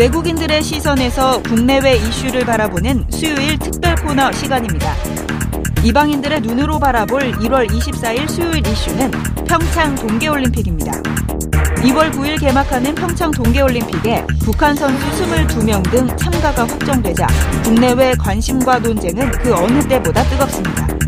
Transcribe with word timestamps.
외국인들의 0.00 0.62
시선에서 0.62 1.42
국내외 1.42 1.96
이슈를 1.96 2.46
바라보는 2.46 3.04
수요일 3.10 3.58
특별 3.58 3.94
코너 3.96 4.32
시간입니다. 4.32 4.94
이방인들의 5.84 6.40
눈으로 6.40 6.78
바라볼 6.78 7.32
1월 7.32 7.68
24일 7.68 8.26
수요일 8.26 8.66
이슈는 8.66 9.10
평창 9.46 9.94
동계올림픽입니다. 9.96 10.92
2월 11.82 12.10
9일 12.12 12.40
개막하는 12.40 12.94
평창 12.94 13.30
동계올림픽에 13.30 14.26
북한 14.42 14.74
선수 14.74 15.04
22명 15.22 15.82
등 15.90 16.06
참가가 16.16 16.66
확정되자 16.66 17.26
국내외 17.62 18.14
관심과 18.14 18.78
논쟁은 18.78 19.30
그 19.32 19.54
어느 19.54 19.86
때보다 19.86 20.22
뜨겁습니다. 20.22 20.99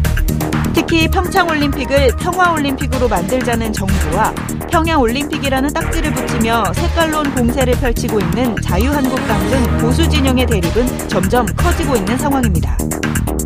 특히 0.92 1.08
평창올림픽을 1.08 2.08
평화올림픽으로 2.18 3.08
만들자는 3.08 3.72
정부와 3.72 4.34
평양올림픽이라는 4.70 5.72
딱지를 5.72 6.12
붙이며 6.12 6.64
색깔론 6.74 7.34
공세를 7.34 7.72
펼치고 7.76 8.20
있는 8.20 8.54
자유한국당 8.60 9.38
등 9.48 9.78
보수 9.78 10.06
진영의 10.06 10.44
대립은 10.44 11.08
점점 11.08 11.46
커지고 11.56 11.96
있는 11.96 12.18
상황입니다. 12.18 12.76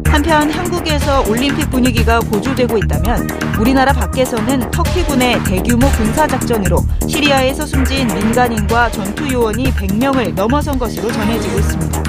한편 0.06 0.51
한국에서 0.51 1.23
올림픽 1.30 1.70
분위기가 1.70 2.18
고조되고 2.18 2.78
있다면 2.78 3.29
우리나라 3.60 3.93
밖에서는 3.93 4.68
터키군의 4.73 5.45
대규모 5.45 5.87
군사작전으로 5.87 6.78
시리아에서 7.09 7.65
숨진 7.65 8.09
민간인과 8.09 8.90
전투 8.90 9.32
요원이 9.32 9.73
100명을 9.73 10.34
넘어선 10.34 10.80
것으로 10.80 11.12
전해지고 11.12 11.59
있습니다. 11.60 12.02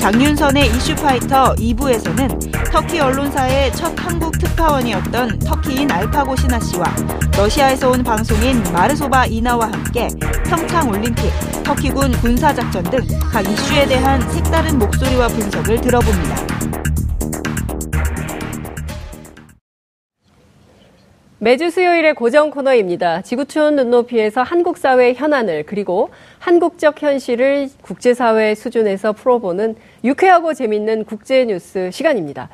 장윤선의 0.00 0.68
이슈파이터 0.68 1.54
2부에서는 1.54 2.47
터키 2.70 3.00
언론사의 3.00 3.72
첫 3.72 3.92
한국 3.98 4.38
특파원이었던 4.38 5.38
터키인 5.40 5.90
알파고 5.90 6.36
시나 6.36 6.60
씨와 6.60 6.84
러시아에서 7.36 7.90
온 7.90 8.02
방송인 8.02 8.62
마르소바 8.72 9.26
이나와 9.26 9.66
함께 9.66 10.08
평창 10.46 10.88
올림픽, 10.88 11.30
터키군 11.64 12.12
군사작전 12.20 12.82
등 12.84 12.98
각 13.32 13.46
이슈에 13.46 13.86
대한 13.86 14.20
색다른 14.30 14.78
목소리와 14.78 15.28
분석을 15.28 15.80
들어봅니다. 15.80 16.57
매주 21.48 21.70
수요일의 21.70 22.12
고정 22.12 22.50
코너입니다. 22.50 23.22
지구촌 23.22 23.76
눈높이에서 23.76 24.42
한국 24.42 24.76
사회 24.76 25.14
현안을 25.14 25.64
그리고 25.64 26.10
한국적 26.40 27.00
현실을 27.00 27.70
국제사회 27.80 28.54
수준에서 28.54 29.14
풀어보는 29.14 29.76
유쾌하고 30.04 30.52
재밌는 30.52 31.06
국제 31.06 31.46
뉴스 31.46 31.90
시간입니다. 31.90 32.50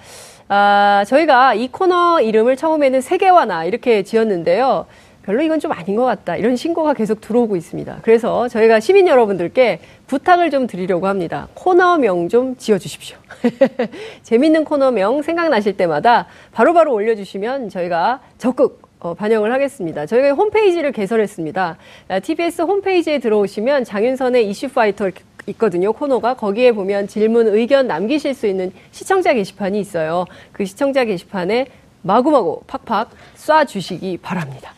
아, 0.47 1.03
저희가 1.09 1.55
이 1.55 1.73
코너 1.73 2.21
이름을 2.21 2.55
처음에는 2.55 3.01
세계화나 3.01 3.65
이렇게 3.65 4.05
지었는데요. 4.05 4.87
별로 5.25 5.43
이건 5.43 5.59
좀 5.59 5.73
아닌 5.73 5.97
것 5.97 6.05
같다. 6.05 6.37
이런 6.37 6.55
신고가 6.55 6.93
계속 6.93 7.21
들어오고 7.21 7.57
있습니다. 7.57 8.01
그래서 8.03 8.47
저희가 8.47 8.79
시민 8.79 9.09
여러분들께 9.09 9.81
부탁을 10.07 10.51
좀 10.51 10.67
드리려고 10.67 11.07
합니다. 11.07 11.49
코너명 11.55 12.29
좀 12.29 12.57
지어주십시오. 12.57 13.17
재밌는 14.23 14.65
코너명 14.65 15.23
생각나실 15.23 15.79
때마다 15.79 16.27
바로바로 16.53 16.75
바로 16.75 16.95
올려주시면 16.95 17.71
저희가 17.71 18.21
적극 18.37 18.84
어, 18.84 18.84
반영을 19.13 19.53
하겠습니다. 19.53 20.07
저희가 20.07 20.31
홈페이지를 20.31 20.93
개설했습니다. 20.93 21.77
TBS 22.23 22.63
홈페이지에 22.63 23.19
들어오시면 23.19 23.85
장윤선의 23.85 24.49
이슈 24.49 24.69
파이터 24.69 25.11
있거든요. 25.49 25.93
코너가 25.93 26.35
거기에 26.35 26.73
보면 26.73 27.07
질문, 27.07 27.49
의견 27.49 27.87
남기실 27.87 28.33
수 28.33 28.47
있는 28.47 28.73
시청자 28.93 29.35
게시판이 29.35 29.79
있어요. 29.79 30.25
그 30.53 30.65
시청자 30.65 31.05
게시판에 31.05 31.67
마구마구 32.01 32.63
팍팍 32.67 33.11
쏴 33.37 33.67
주시기 33.69 34.19
바랍니다. 34.23 34.73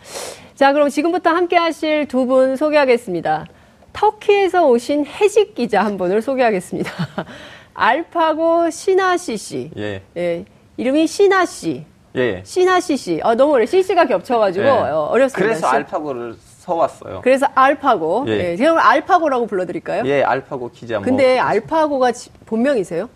자, 0.56 0.72
그럼 0.72 0.88
지금부터 0.88 1.30
함께 1.30 1.56
하실 1.56 2.06
두 2.08 2.26
분 2.26 2.56
소개하겠습니다. 2.56 3.46
터키에서 3.92 4.66
오신 4.68 5.06
해직 5.06 5.54
기자 5.54 5.84
한 5.84 5.96
분을 5.96 6.20
소개하겠습니다. 6.20 6.90
알파고 7.74 8.70
시나시 8.70 9.36
씨. 9.36 9.70
예. 9.76 10.02
예. 10.16 10.44
이름이 10.76 11.06
시나 11.06 11.44
씨. 11.46 11.84
예. 12.16 12.42
시나시 12.44 12.96
씨. 12.96 13.20
아, 13.22 13.34
너무 13.34 13.54
어려. 13.54 13.66
CC가 13.66 14.06
겹쳐가지고 14.06 14.64
예. 14.64 14.70
어, 14.70 15.08
어렵습니다. 15.10 15.48
그래서 15.48 15.66
알파고를 15.66 16.36
써왔어요. 16.38 17.20
그래서 17.22 17.46
알파고. 17.54 18.24
예. 18.28 18.52
예. 18.52 18.56
제가 18.56 18.90
알파고라고 18.90 19.46
불러드릴까요? 19.46 20.02
예, 20.06 20.22
알파고 20.22 20.70
기자. 20.70 21.00
근데 21.00 21.36
뭐. 21.36 21.44
알파고가 21.44 22.12
본명이세요? 22.46 23.08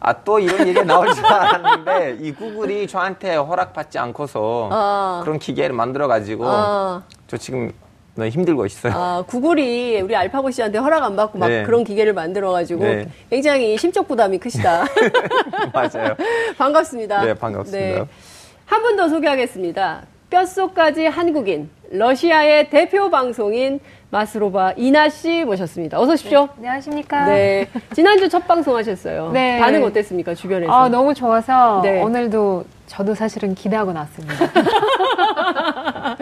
아, 0.00 0.12
또 0.22 0.38
이런 0.38 0.60
얘기가 0.60 0.84
나올 0.84 1.12
줄 1.12 1.26
알았는데, 1.26 2.18
이 2.20 2.32
구글이 2.32 2.86
저한테 2.86 3.34
허락받지 3.34 3.98
않고서 3.98 4.68
어. 4.70 5.20
그런 5.24 5.40
기계를 5.40 5.74
만들어가지고, 5.74 6.44
어. 6.46 7.02
저 7.26 7.36
지금 7.36 7.72
너무 8.18 8.28
힘들고 8.30 8.66
있어요. 8.66 8.92
아, 8.94 9.24
구글이 9.26 10.00
우리 10.00 10.16
알파고 10.16 10.50
씨한테 10.50 10.78
허락 10.78 11.04
안 11.04 11.14
받고 11.14 11.38
막 11.38 11.48
네. 11.48 11.62
그런 11.62 11.84
기계를 11.84 12.12
만들어가지고 12.12 12.82
네. 12.82 13.08
굉장히 13.30 13.78
심적 13.78 14.08
부담이 14.08 14.38
크시다. 14.38 14.84
맞아요. 15.72 16.16
반갑습니다. 16.58 17.24
네, 17.24 17.34
반갑습니다. 17.34 18.00
네. 18.00 18.08
한 18.68 18.82
분 18.82 18.96
더 18.96 19.08
소개하겠습니다. 19.08 20.02
뼛속까지 20.30 21.06
한국인, 21.06 21.70
러시아의 21.90 22.68
대표 22.68 23.08
방송인 23.10 23.80
마스로바 24.10 24.74
이나 24.76 25.08
씨 25.08 25.42
모셨습니다. 25.44 25.98
어서 25.98 26.12
오십시오. 26.12 26.42
네, 26.56 26.68
안녕하십니까. 26.68 27.24
네. 27.26 27.68
지난주 27.94 28.28
첫 28.28 28.46
방송 28.46 28.76
하셨어요. 28.76 29.30
네. 29.32 29.58
반응 29.58 29.82
어땠습니까, 29.84 30.34
주변에서? 30.34 30.70
아, 30.72 30.88
너무 30.90 31.14
좋아서 31.14 31.80
네. 31.82 32.02
오늘도 32.02 32.64
저도 32.86 33.14
사실은 33.14 33.54
기대하고 33.54 33.92
났습니다. 33.92 34.34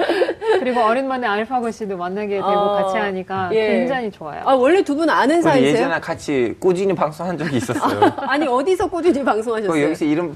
그리고 0.59 0.85
오랜만에 0.87 1.27
알파고 1.27 1.71
씨도 1.71 1.97
만나게 1.97 2.37
되고 2.37 2.47
어, 2.47 2.83
같이 2.83 2.97
하니까 2.97 3.51
예. 3.53 3.69
굉장히 3.69 4.11
좋아요. 4.11 4.43
아, 4.45 4.55
원래 4.55 4.83
두 4.83 4.97
분 4.97 5.11
아는 5.11 5.43
사이세요? 5.43 5.73
예전에 5.73 6.01
같이 6.01 6.55
꾸준히 6.59 6.95
방송한 6.95 7.37
적이 7.37 7.57
있었어요. 7.59 8.01
아니, 8.27 8.47
어디서 8.47 8.87
꾸준히 8.89 9.23
방송하셨어요? 9.23 9.85
여기서 9.85 10.05
이름 10.07 10.35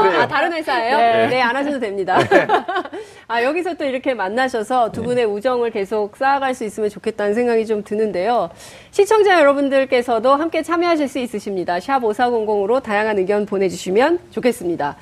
그래요. 0.00 0.20
아, 0.20 0.26
다른 0.28 0.52
회사예요? 0.52 0.96
네. 0.96 1.26
네, 1.28 1.42
안 1.42 1.54
하셔도 1.54 1.78
됩니다. 1.78 2.16
네. 2.18 2.46
아, 3.28 3.42
여기서 3.42 3.74
또 3.74 3.84
이렇게 3.84 4.14
만나셔서 4.14 4.92
두 4.92 5.00
네. 5.02 5.06
분의 5.08 5.24
우정을 5.26 5.70
계속 5.70 6.16
쌓아갈 6.16 6.54
수 6.54 6.64
있으면 6.64 6.88
좋겠다는 6.88 7.34
생각이 7.34 7.66
좀 7.66 7.84
드는데요. 7.84 8.48
시청자 8.90 9.38
여러분들께서도 9.40 10.34
함께 10.34 10.62
참여하실 10.62 11.08
수 11.08 11.18
있으십니다. 11.18 11.78
샵 11.80 12.00
5400으로 12.00 12.82
다양한 12.82 13.18
의견 13.18 13.44
보내주시면 13.44 14.18
좋겠습니다. 14.30 14.96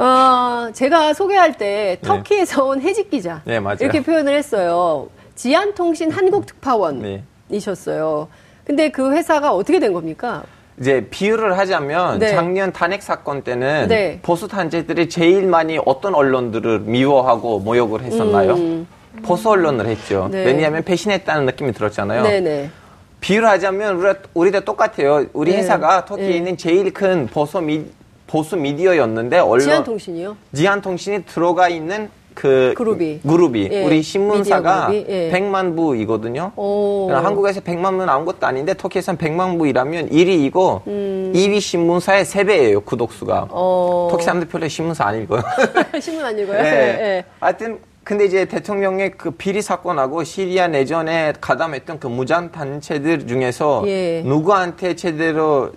어, 0.00 0.70
제가 0.72 1.12
소개할 1.12 1.58
때 1.58 1.98
네. 2.00 2.08
터키에서 2.08 2.64
온 2.64 2.80
해직 2.80 3.10
기자 3.10 3.42
네, 3.44 3.60
맞아요. 3.60 3.76
이렇게 3.80 4.02
표현을 4.02 4.34
했어요. 4.34 5.08
지안통신 5.34 6.10
한국 6.10 6.46
특파원이셨어요. 6.46 8.28
네. 8.30 8.40
근데 8.64 8.88
그 8.90 9.12
회사가 9.12 9.52
어떻게 9.52 9.78
된 9.78 9.92
겁니까? 9.92 10.42
이제 10.80 11.06
비유를 11.10 11.58
하자면 11.58 12.18
네. 12.18 12.30
작년 12.30 12.72
탄핵 12.72 13.02
사건 13.02 13.42
때는 13.42 13.88
네. 13.88 14.18
보수 14.22 14.48
단체들이 14.48 15.10
제일 15.10 15.46
많이 15.46 15.78
어떤 15.84 16.14
언론들을 16.14 16.80
미워하고 16.80 17.58
모욕을 17.58 18.00
했었나요? 18.00 18.54
음. 18.54 18.86
보수 19.22 19.50
언론을 19.50 19.86
했죠. 19.86 20.28
네. 20.30 20.44
왜냐하면 20.44 20.82
배신했다는 20.82 21.44
느낌이 21.44 21.72
들었잖아요. 21.72 22.22
네. 22.22 22.70
비유를 23.20 23.46
하자면 23.46 23.96
우리, 23.96 24.14
우리도 24.32 24.60
똑같아요. 24.60 25.26
우리 25.34 25.50
네. 25.50 25.58
회사가 25.58 26.06
터키에 26.06 26.28
네. 26.28 26.36
있는 26.36 26.56
제일 26.56 26.90
큰 26.94 27.26
보수 27.26 27.60
미, 27.60 27.84
보수 28.30 28.56
미디어였는데 28.56 29.40
언론 29.40 29.60
지한통신이요? 29.60 30.36
지한통신이 30.54 31.24
들어가 31.24 31.68
있는 31.68 32.08
그 32.32 32.74
그룹이, 32.76 33.20
그룹이 33.26 33.68
예, 33.72 33.84
우리 33.84 34.02
신문사가 34.02 34.86
그룹이, 34.86 35.06
예. 35.08 35.30
100만 35.32 35.76
부이거든요. 35.76 36.52
한국에서 37.10 37.60
100만 37.60 37.90
부는 37.90 38.08
아무것도 38.08 38.46
아닌데 38.46 38.72
터키에서는 38.74 39.18
100만 39.18 39.58
부이라면 39.58 40.10
1위이고 40.10 40.86
음. 40.86 41.32
2위 41.34 41.60
신문사의 41.60 42.24
3배예요 42.24 42.84
구독수가. 42.84 43.48
어. 43.50 44.08
터키 44.12 44.24
사람들 44.24 44.46
별로 44.48 44.68
신문사 44.68 45.04
안 45.04 45.22
읽어요. 45.22 45.42
신문 46.00 46.24
안 46.24 46.38
읽어요? 46.38 46.62
네. 46.62 46.70
네. 46.70 47.24
하여튼 47.40 47.80
근데 48.04 48.26
이제 48.26 48.44
대통령의 48.44 49.10
그 49.18 49.32
비리 49.32 49.60
사건하고 49.60 50.22
시리아 50.22 50.68
내전에 50.68 51.34
가담했던 51.40 51.98
그 51.98 52.06
무장 52.06 52.52
단체들 52.52 53.26
중에서 53.26 53.82
예. 53.86 54.22
누구한테 54.24 54.94
제대로 54.94 55.72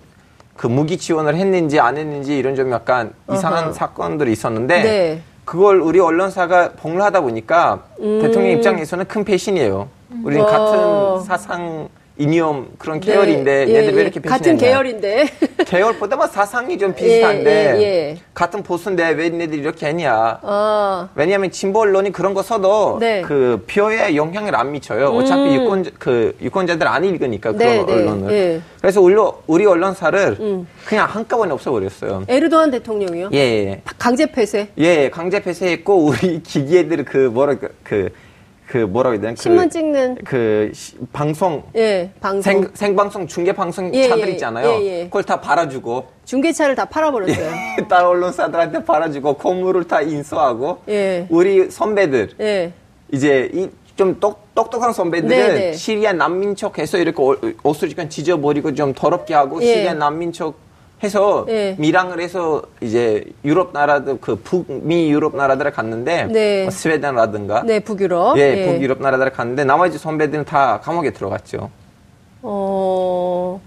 그 0.56 0.66
무기 0.66 0.96
지원을 0.98 1.34
했는지 1.34 1.80
안 1.80 1.96
했는지 1.96 2.36
이런 2.38 2.54
좀 2.54 2.70
약간 2.72 3.12
이상한 3.32 3.64
어허. 3.64 3.72
사건들이 3.72 4.32
있었는데 4.32 4.82
네. 4.82 5.22
그걸 5.44 5.80
우리 5.80 6.00
언론사가 6.00 6.72
폭로하다 6.72 7.20
보니까 7.20 7.84
음. 8.00 8.20
대통령 8.22 8.52
입장에서는 8.52 9.04
큰 9.06 9.24
배신이에요. 9.24 9.88
우리는 10.22 10.44
와. 10.44 10.50
같은 10.50 11.24
사상 11.24 11.88
이니엄 12.16 12.68
그런 12.78 13.00
네. 13.00 13.06
계열인데 13.12 13.64
네. 13.66 13.74
얘들 13.74 13.92
예, 13.92 13.96
왜 13.96 14.02
이렇게 14.02 14.20
배신했냐. 14.20 14.38
같은 14.38 14.56
계열인데. 14.56 15.28
계열보다 15.66 16.16
뭐 16.16 16.26
사상이 16.28 16.78
좀 16.78 16.94
비슷한데 16.94 17.74
예, 17.76 17.82
예, 17.82 18.16
같은 18.34 18.62
보수인데 18.62 19.10
왜 19.10 19.24
얘네들이 19.24 19.60
이렇게 19.60 19.86
했냐. 19.86 20.38
어. 20.42 21.08
왜냐하면 21.16 21.50
진보 21.50 21.80
언론이 21.80 22.12
그런 22.12 22.32
거 22.32 22.42
써도 22.42 22.98
네. 23.00 23.22
그 23.22 23.64
표에 23.68 24.14
영향을 24.14 24.54
안 24.54 24.70
미쳐요. 24.70 25.10
음. 25.10 25.16
어차피 25.16 25.56
유권 25.56 25.86
그 25.98 26.36
유권자들 26.40 26.86
안 26.86 27.04
읽으니까 27.04 27.52
그런 27.52 27.58
네, 27.58 27.84
네. 27.84 27.92
언론을. 27.92 28.32
예. 28.32 28.60
그래서 28.80 29.00
우리, 29.00 29.16
우리 29.48 29.66
언론사를 29.66 30.36
음. 30.38 30.68
그냥 30.84 31.08
한꺼번에 31.08 31.52
없애버렸어요. 31.52 32.24
에르도안 32.28 32.70
대통령이요? 32.70 33.30
예. 33.32 33.82
강제 33.98 34.26
폐쇄? 34.26 34.68
예, 34.78 35.10
강제 35.10 35.42
폐쇄했고 35.42 35.96
우리 35.96 36.42
기계들 36.44 37.04
그 37.04 37.16
뭐랄까 37.18 37.68
그 37.82 38.10
그 38.66 38.78
뭐라고 38.78 39.14
해야 39.14 39.20
되나? 39.20 39.34
신문 39.36 39.64
그, 39.64 39.70
찍는 39.70 40.18
그 40.24 40.70
시, 40.72 40.96
방송 41.12 41.62
예, 41.76 42.10
방송 42.20 42.42
생, 42.42 42.70
생방송 42.72 43.26
중계 43.26 43.52
방송 43.52 43.94
예, 43.94 44.08
차들 44.08 44.28
예, 44.28 44.32
있잖아요. 44.32 44.68
예, 44.68 45.00
예, 45.00 45.04
그걸 45.04 45.22
다 45.22 45.40
팔아주고 45.40 46.06
중계차를 46.24 46.74
다 46.74 46.86
팔아버렸어요. 46.86 47.50
딸 47.88 48.04
언론사들한테 48.04 48.84
팔아주고 48.84 49.34
건물을 49.34 49.84
다 49.84 50.00
인수하고 50.00 50.78
예. 50.88 51.26
우리 51.28 51.70
선배들 51.70 52.30
예. 52.40 52.72
이제 53.12 53.50
이좀 53.52 54.18
똑똑한 54.18 54.92
선배들은 54.92 55.28
네네. 55.28 55.54
네. 55.54 55.72
시리아 55.74 56.12
난민척 56.14 56.78
해서 56.78 56.98
이렇게 56.98 57.22
옷을 57.62 57.90
약간 57.90 58.08
지져버리고 58.08 58.74
좀 58.74 58.94
더럽게 58.94 59.34
하고 59.34 59.60
시리아 59.60 59.92
난민척 59.92 60.63
해서 61.04 61.44
네. 61.46 61.76
미랑을 61.78 62.20
해서 62.20 62.62
이제 62.80 63.24
유럽 63.44 63.72
나라들 63.72 64.18
그 64.20 64.36
북미 64.36 65.10
유럽 65.10 65.36
나라들을 65.36 65.70
갔는데 65.70 66.24
네. 66.30 66.62
뭐 66.62 66.70
스웨덴이라든가 66.70 67.62
네 67.64 67.80
북유럽 67.80 68.38
예, 68.38 68.42
예. 68.42 68.66
북유럽 68.66 69.00
나라들을 69.00 69.32
갔는데 69.32 69.64
나머지 69.64 69.98
선배들은 69.98 70.44
다 70.44 70.80
감옥에 70.82 71.10
들어갔죠. 71.10 71.70
어. 72.42 73.60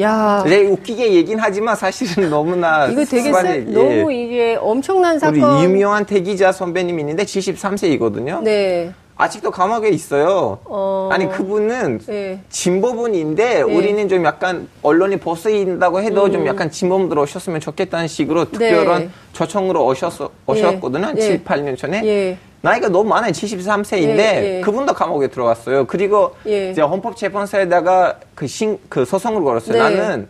야. 0.00 0.42
네, 0.46 0.62
웃기게 0.62 1.14
얘긴 1.14 1.38
하지만 1.38 1.76
사실은 1.76 2.30
너무나 2.30 2.86
이거 2.86 3.04
되게 3.04 3.32
세, 3.32 3.64
예. 3.66 3.72
너무 3.72 4.12
이게 4.12 4.56
엄청난 4.60 5.18
사건. 5.18 5.42
우리 5.42 5.64
유명한 5.64 6.04
대기자 6.04 6.52
선배님이 6.52 7.02
있는데 7.02 7.24
73세이거든요. 7.24 8.42
네. 8.42 8.92
아직도 9.20 9.50
감옥에 9.50 9.90
있어요. 9.90 10.58
어... 10.64 11.10
아니 11.12 11.28
그분은 11.28 12.00
네. 12.06 12.40
진보분인데 12.48 13.54
네. 13.54 13.60
우리는 13.62 14.08
좀 14.08 14.24
약간 14.24 14.68
언론이 14.82 15.18
보수인다고 15.18 16.00
해도 16.00 16.24
음. 16.24 16.32
좀 16.32 16.46
약간 16.46 16.70
진보분들 16.70 17.18
오셨으면 17.18 17.60
좋겠다는 17.60 18.08
식으로 18.08 18.50
특별한 18.50 19.02
네. 19.02 19.10
초청으로 19.32 19.84
오셨어, 19.84 20.30
오셨거든요. 20.46 21.06
한 21.06 21.16
7, 21.16 21.44
8년 21.44 21.76
전에. 21.76 22.02
예. 22.04 22.38
나이가 22.62 22.88
너무 22.88 23.08
많아요. 23.08 23.32
73세인데 23.32 24.18
예, 24.18 24.56
예. 24.58 24.60
그분도 24.62 24.92
감옥에 24.94 25.28
들어갔어요. 25.28 25.86
그리고 25.86 26.34
예. 26.46 26.70
이제 26.70 26.82
헌법재판소에다가 26.82 28.18
그, 28.34 28.46
신, 28.46 28.78
그 28.88 29.04
소송을 29.04 29.42
걸었어요. 29.42 29.72
네. 29.72 29.78
나는 29.78 30.28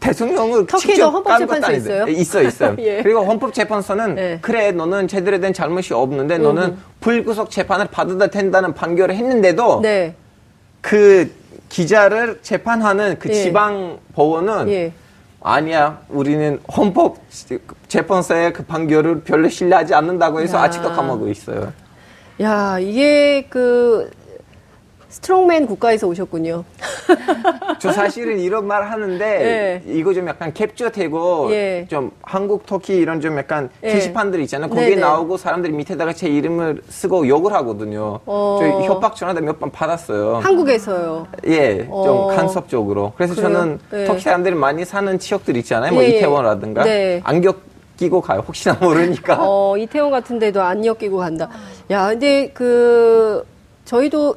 대통령을 0.00 0.66
터키도 0.66 1.10
헌법재판소 1.10 1.72
있어요? 1.72 2.06
있어 2.06 2.42
있어요. 2.42 2.76
예. 2.78 3.02
그리고 3.02 3.24
헌법재판소는 3.24 4.18
예. 4.18 4.38
그래 4.40 4.70
너는 4.70 5.08
제대로 5.08 5.40
된 5.40 5.52
잘못이 5.52 5.92
없는데 5.92 6.38
너는 6.38 6.62
음. 6.62 6.82
불구속 7.00 7.50
재판을 7.50 7.86
받아도 7.86 8.28
된다는 8.28 8.74
판결을 8.74 9.14
했는데도 9.14 9.80
네. 9.82 10.14
그 10.80 11.30
기자를 11.68 12.38
재판하는 12.42 13.18
그 13.18 13.28
예. 13.28 13.34
지방 13.34 13.98
법원은 14.14 14.68
예. 14.70 14.92
아니야 15.40 16.00
우리는 16.08 16.60
헌법 16.76 17.18
재판소의 17.88 18.52
그 18.52 18.64
판결을 18.64 19.22
별로 19.22 19.48
신뢰하지 19.48 19.94
않는다고 19.94 20.40
해서 20.40 20.58
야. 20.58 20.62
아직도 20.62 20.92
감옥에 20.92 21.30
있어요. 21.30 21.72
야 22.40 22.78
이게 22.78 23.46
그 23.48 24.10
strongman 25.08 25.66
국가에서 25.66 26.06
오셨군요. 26.06 26.64
저 27.80 27.92
사실은 27.92 28.38
이런 28.38 28.66
말 28.66 28.82
하는데 28.82 29.24
예. 29.86 29.92
이거 29.92 30.12
좀 30.12 30.28
약간 30.28 30.52
캡처 30.52 30.90
되고 30.90 31.48
예. 31.50 31.86
좀 31.88 32.10
한국 32.22 32.66
터키 32.66 32.96
이런 32.96 33.20
좀 33.20 33.38
약간 33.38 33.70
예. 33.84 33.92
게시판들 33.94 34.40
있잖아요. 34.42 34.68
거기에 34.68 34.90
네네. 34.90 35.00
나오고 35.00 35.38
사람들이 35.38 35.72
밑에다가 35.72 36.12
제 36.12 36.28
이름을 36.28 36.82
쓰고 36.90 37.26
욕을 37.26 37.52
하거든요. 37.54 38.20
어. 38.26 38.58
저 38.60 38.66
협박 38.82 39.16
전화도 39.16 39.40
몇 39.40 39.58
번 39.58 39.70
받았어요. 39.72 40.36
한국에서요? 40.36 41.26
예, 41.46 41.78
좀 41.86 41.88
어. 41.90 42.26
간접적으로. 42.28 43.12
그래서 43.16 43.34
그래요? 43.34 43.48
저는 43.52 43.78
예. 43.94 44.04
터키 44.04 44.20
사람들이 44.20 44.54
많이 44.54 44.84
사는 44.84 45.18
지역들 45.18 45.56
있잖아요. 45.56 45.92
뭐 45.94 46.02
예, 46.04 46.08
예. 46.08 46.18
이태원이라든가 46.18 46.84
네. 46.84 47.20
안경 47.24 47.54
끼고 47.96 48.20
가요. 48.20 48.44
혹시나 48.46 48.74
모르니까. 48.80 49.38
어, 49.40 49.76
이태원 49.78 50.10
같은 50.12 50.38
데도 50.38 50.60
안경 50.62 50.96
끼고 50.96 51.16
간다. 51.16 51.48
야, 51.90 52.08
근데 52.08 52.50
그 52.54 53.42
저희도 53.86 54.36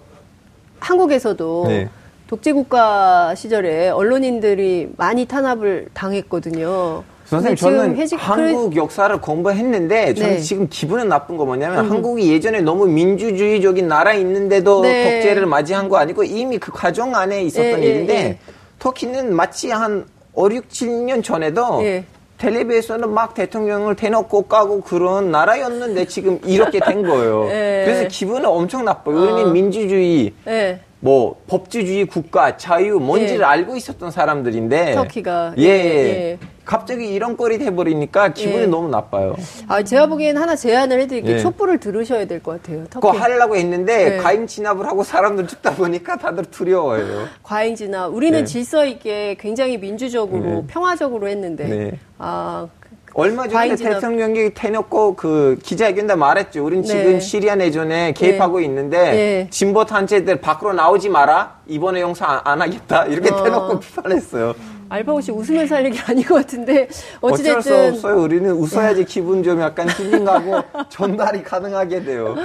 한국에서도 0.82 1.66
네. 1.68 1.90
독재국가 2.28 3.36
시절에 3.36 3.90
언론인들이 3.90 4.90
많이 4.98 5.26
탄압을 5.26 5.88
당했거든요. 5.94 7.04
선생님 7.26 7.56
저는 7.56 7.96
회직... 7.96 8.18
한국 8.18 8.76
역사를 8.76 9.16
공부했는데 9.22 10.14
저는 10.14 10.36
네. 10.36 10.40
지금 10.40 10.68
기분은 10.70 11.08
나쁜 11.08 11.38
거 11.38 11.46
뭐냐면 11.46 11.86
음. 11.86 11.92
한국이 11.92 12.30
예전에 12.32 12.60
너무 12.60 12.88
민주주의적인 12.88 13.88
나라 13.88 14.14
있는데도 14.14 14.82
네. 14.82 15.22
독재를 15.22 15.46
맞이한 15.46 15.88
거 15.88 15.98
아니고 15.98 16.26
이미 16.26 16.58
그 16.58 16.74
과정 16.74 17.16
안에 17.16 17.44
있었던 17.44 17.80
네, 17.80 17.88
일인데 17.88 18.14
네, 18.14 18.24
네. 18.24 18.40
터키는 18.80 19.34
마치 19.34 19.72
한 19.72 20.06
5, 20.34 20.52
6, 20.52 20.68
7년 20.70 21.24
전에도 21.24 21.82
네. 21.82 22.04
텔레비에서는 22.42 23.14
막 23.14 23.36
대통령을 23.36 23.96
대놓고 23.96 24.44
까고 24.44 24.82
그런 24.82 25.30
나라였는데 25.30 26.06
지금 26.06 26.40
이렇게 26.44 26.80
된 26.80 27.04
거예요. 27.04 27.46
네. 27.50 27.84
그래서 27.86 28.08
기분은 28.08 28.46
엄청 28.46 28.84
나빠요. 28.84 29.16
우리는 29.16 29.44
어. 29.44 29.52
민주주의, 29.52 30.34
네. 30.44 30.80
뭐 31.04 31.36
법치주의 31.48 32.06
국가, 32.06 32.58
자유 32.58 33.00
뭔지를 33.00 33.40
네. 33.40 33.44
알고 33.46 33.76
있었던 33.76 34.12
사람들인데 34.12 34.94
터키가 34.94 35.56
예. 35.58 35.64
예. 35.64 35.68
예. 35.70 36.38
갑자기 36.64 37.12
이런 37.12 37.36
꼴이 37.36 37.58
돼버리니까 37.58 38.34
기분이 38.34 38.62
예. 38.64 38.68
너무 38.68 38.88
나빠요. 38.88 39.36
아, 39.68 39.84
제가 39.84 40.06
보기엔 40.06 40.38
하나 40.38 40.56
제안을 40.56 41.02
해드릴게요. 41.02 41.38
예. 41.38 41.40
촛불을 41.40 41.80
들으셔야 41.80 42.26
될 42.28 42.42
것 42.42 42.62
같아요. 42.62 42.86
터키. 42.90 43.06
그거 43.08 43.12
하려고 43.12 43.56
했는데 43.56 44.14
예. 44.14 44.18
과잉 44.18 44.46
진압을 44.46 44.86
하고 44.86 45.04
사람들 45.04 45.48
죽다 45.48 45.72
보니까 45.76 46.18
다들 46.18 46.46
두려워요. 46.46 47.26
과잉 47.44 47.76
진압. 47.76 48.14
우리는 48.14 48.38
네. 48.38 48.46
질서 48.46 48.86
있게 48.86 49.36
굉장히 49.40 49.80
민주적으로 49.80 50.44
네. 50.44 50.64
평화적으로 50.68 51.28
했는데 51.28 51.66
네. 51.66 52.00
아 52.20 52.68
얼마 53.14 53.48
전에 53.48 53.76
대통령이 53.76 54.52
대놓고 54.52 55.16
그 55.16 55.60
기자회견다 55.64 56.16
말했죠. 56.16 56.64
우린 56.64 56.82
네. 56.82 56.88
지금 56.88 57.20
시리아 57.20 57.56
내전에 57.56 58.14
개입하고 58.14 58.60
네. 58.60 58.66
있는데 58.66 58.98
네. 59.12 59.48
진보 59.50 59.86
단체들 59.86 60.42
밖으로 60.42 60.74
나오지 60.74 61.10
마라. 61.10 61.60
이번에 61.68 62.02
용서 62.02 62.26
안, 62.26 62.42
안 62.44 62.62
하겠다. 62.62 63.06
이렇게 63.06 63.30
어. 63.32 63.44
대놓고 63.44 63.80
비판했어요. 63.80 64.54
알파고 64.90 65.22
씨 65.22 65.32
웃으면서 65.32 65.76
할 65.76 65.86
얘기 65.86 65.98
아닌 66.02 66.26
것 66.26 66.36
같은데 66.36 66.90
어찌됐든 67.22 67.58
어쩔 67.58 67.62
수 67.62 67.88
없어요. 67.96 68.22
우리는 68.22 68.52
웃어야지 68.52 69.06
기분 69.06 69.42
좀 69.42 69.62
약간 69.62 69.88
힐링하고 69.90 70.62
전달이 70.90 71.44
가능하게 71.44 72.04
돼요. 72.04 72.36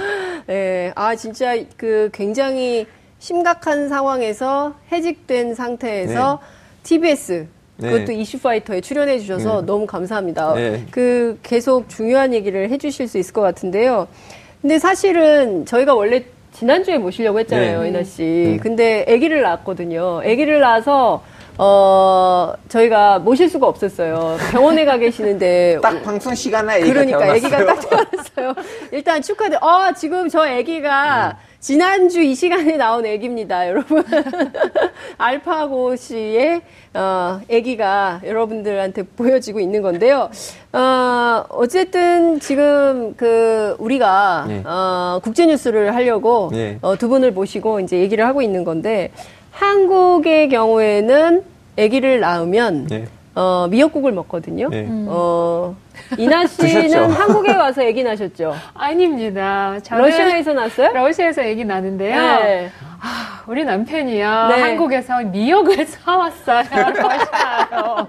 네, 0.47 0.93
아 0.95 1.13
진짜 1.15 1.57
그 1.75 2.09
굉장히 2.13 2.87
심각한 3.19 3.89
상황에서 3.89 4.75
해직된 4.91 5.55
상태에서 5.55 6.39
네. 6.41 6.83
TBS 6.83 7.47
네. 7.77 7.91
그것도 7.91 8.11
이슈파이터에 8.11 8.81
출연해 8.81 9.19
주셔서 9.19 9.61
네. 9.61 9.65
너무 9.65 9.85
감사합니다. 9.85 10.53
네. 10.55 10.85
그 10.91 11.39
계속 11.43 11.89
중요한 11.89 12.33
얘기를 12.33 12.69
해 12.69 12.77
주실 12.77 13.07
수 13.07 13.17
있을 13.17 13.33
것 13.33 13.41
같은데요. 13.41 14.07
근데 14.61 14.79
사실은 14.79 15.65
저희가 15.65 15.93
원래 15.93 16.23
지난주에 16.53 16.97
모시려고 16.97 17.39
했잖아요, 17.39 17.83
네. 17.83 17.89
이나 17.89 18.03
씨. 18.03 18.23
네. 18.23 18.57
근데 18.57 19.05
아기를 19.07 19.41
낳았거든요. 19.41 20.21
아기를 20.21 20.59
낳아서 20.59 21.23
어, 21.59 22.53
저희가 22.69 23.19
모실 23.19 23.49
수가 23.49 23.67
없었어요. 23.67 24.37
병원에 24.51 24.85
가 24.85 24.97
계시는데. 24.97 25.79
딱 25.81 26.03
방송 26.03 26.33
시간에 26.33 26.73
아기가 26.75 26.93
그러니까 26.93 27.31
아기가 27.31 27.65
딱 27.65 27.89
태어났어요. 27.89 28.53
일단 28.91 29.21
축하드 29.21 29.55
어, 29.55 29.93
지금 29.95 30.29
저 30.29 30.41
아기가 30.41 31.37
음. 31.39 31.46
지난주 31.59 32.21
이 32.21 32.35
시간에 32.35 32.77
나온 32.77 33.05
애기입니다, 33.05 33.67
여러분. 33.67 34.03
알파고 35.17 35.95
씨의 35.95 36.61
어, 36.93 37.41
애기가 37.49 38.21
여러분들한테 38.23 39.03
보여지고 39.03 39.59
있는 39.59 39.81
건데요. 39.81 40.29
어, 40.73 41.43
어쨌든 41.49 42.39
지금 42.39 43.15
그 43.15 43.75
우리가 43.79 44.45
네. 44.47 44.63
어, 44.65 45.19
국제 45.23 45.45
뉴스를 45.47 45.95
하려고 45.95 46.49
네. 46.51 46.77
어, 46.81 46.95
두 46.95 47.09
분을 47.09 47.31
모시고 47.31 47.79
이제 47.79 47.97
얘기를 47.99 48.25
하고 48.25 48.41
있는 48.41 48.63
건데 48.63 49.11
한국의 49.51 50.49
경우에는 50.49 51.43
아기를 51.79 52.19
낳으면 52.19 52.87
네. 52.87 53.07
어, 53.33 53.67
미역국을 53.69 54.11
먹거든요. 54.11 54.69
네. 54.69 54.87
어, 54.89 55.75
이나 56.17 56.45
씨는 56.45 57.11
한국에 57.11 57.53
와서 57.55 57.81
아기 57.85 58.03
낳으셨죠? 58.03 58.55
아닙니다. 58.73 59.77
러시아에서 59.89 60.53
낳았어요? 60.53 60.91
러시아에서 60.93 61.41
아기 61.41 61.65
낳는데요. 61.65 62.15
네. 62.15 62.71
아, 62.99 63.43
우리 63.45 63.63
남편이요. 63.63 64.47
네. 64.47 64.61
한국에서 64.61 65.19
미역을 65.21 65.85
사왔어요. 65.85 66.63
러시아요. 66.71 68.07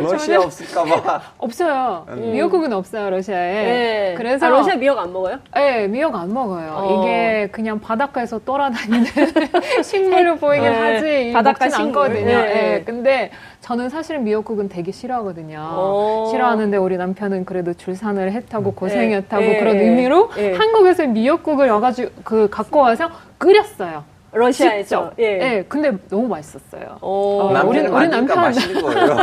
러시아 0.00 0.40
없을까봐. 0.40 1.22
없어요. 1.38 2.06
음. 2.10 2.32
미역국은 2.32 2.72
없어요, 2.72 3.08
러시아에. 3.10 3.52
네. 3.64 4.14
그래서. 4.16 4.46
아, 4.46 4.48
러시아 4.50 4.74
미역 4.74 4.98
안 4.98 5.12
먹어요? 5.12 5.38
네, 5.54 5.86
미역 5.88 6.14
안 6.14 6.32
먹어요. 6.32 6.72
어. 6.76 7.02
이게 7.02 7.48
그냥 7.50 7.80
바닷가에서 7.80 8.38
돌아다니는 8.40 9.04
식물로 9.82 10.36
보이긴 10.36 10.70
네. 10.70 10.78
하지. 10.78 11.32
바닷가 11.32 11.64
않거든요. 11.72 12.24
네. 12.26 12.44
네. 12.44 12.82
근데 12.84 13.30
저는 13.62 13.88
사실은 13.90 14.24
미역국은 14.24 14.68
되게 14.68 14.90
싫어하거든요. 14.90 15.58
오. 15.78 16.26
싫어하는데 16.30 16.76
우리 16.76 16.96
남편은 16.96 17.44
그래도 17.44 17.72
줄산을 17.72 18.32
했다고 18.32 18.70
음. 18.70 18.74
고생했다고 18.74 19.42
네. 19.42 19.58
그런 19.58 19.76
의미로 19.78 20.30
네. 20.34 20.52
한국에서 20.54 21.06
미역국을 21.06 21.70
와가지고 21.70 22.10
그 22.24 22.48
갖고 22.50 22.80
와서 22.80 23.08
끓였어요. 23.38 24.04
러시아에서. 24.32 25.12
예. 25.18 25.36
네, 25.36 25.64
근데 25.68 25.92
너무 26.08 26.26
맛있었어요. 26.26 26.96
어, 27.02 27.52
우리, 27.66 27.80
우리 27.80 28.08
남편 28.08 28.40
맛있는 28.40 28.82
거예요. 28.82 29.16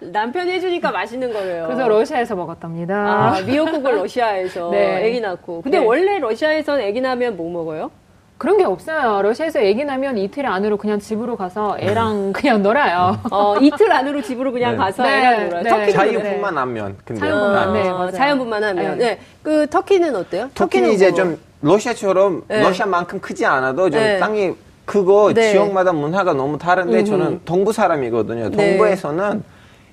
남편이 0.00 0.50
해주니까 0.50 0.90
맛있는 0.90 1.32
거예요. 1.32 1.66
그래서 1.66 1.86
러시아에서 1.86 2.34
먹었답니다. 2.34 2.94
아, 2.96 3.40
미역국을 3.42 3.96
러시아에서 3.96 4.70
네. 4.72 5.06
애기 5.06 5.20
낳고. 5.20 5.60
근데 5.62 5.78
네. 5.78 5.84
원래 5.84 6.18
러시아에선 6.18 6.80
애기 6.80 7.00
낳으면 7.02 7.36
뭐 7.36 7.52
먹어요? 7.52 7.90
그런 8.42 8.58
게 8.58 8.64
없어요. 8.64 9.22
러시아에서 9.22 9.60
애기 9.60 9.84
나면 9.84 10.18
이틀 10.18 10.46
안으로 10.46 10.76
그냥 10.76 10.98
집으로 10.98 11.36
가서 11.36 11.76
애랑 11.78 12.32
그냥 12.32 12.60
놀아요. 12.60 13.20
어, 13.30 13.54
이틀 13.60 13.92
안으로 13.92 14.20
집으로 14.20 14.50
그냥 14.50 14.72
네. 14.72 14.78
가서 14.78 15.04
네. 15.04 15.18
애랑 15.18 15.44
놀아요. 15.44 15.62
네. 15.62 15.70
터키 15.70 15.92
자유분만 15.92 16.58
하면. 16.58 16.96
근데. 17.04 17.20
자유분만, 17.20 17.72
네, 17.72 17.88
어, 17.88 18.10
자연분만 18.10 18.64
하면. 18.64 18.98
네. 18.98 19.20
그 19.44 19.68
터키는 19.70 20.16
어때요? 20.16 20.50
터키는, 20.56 20.88
터키는 20.88 20.90
이제 20.90 21.10
뭐... 21.10 21.16
좀 21.16 21.38
러시아처럼 21.60 22.42
러시아만큼 22.48 23.20
크지 23.20 23.46
않아도 23.46 23.88
좀 23.90 24.00
땅이 24.18 24.54
크고 24.86 25.34
지역마다 25.34 25.92
문화가 25.92 26.32
너무 26.32 26.58
다른데 26.58 26.98
음흠. 26.98 27.06
저는 27.06 27.40
동부 27.44 27.72
사람이거든요. 27.72 28.50
동부에서는 28.50 29.44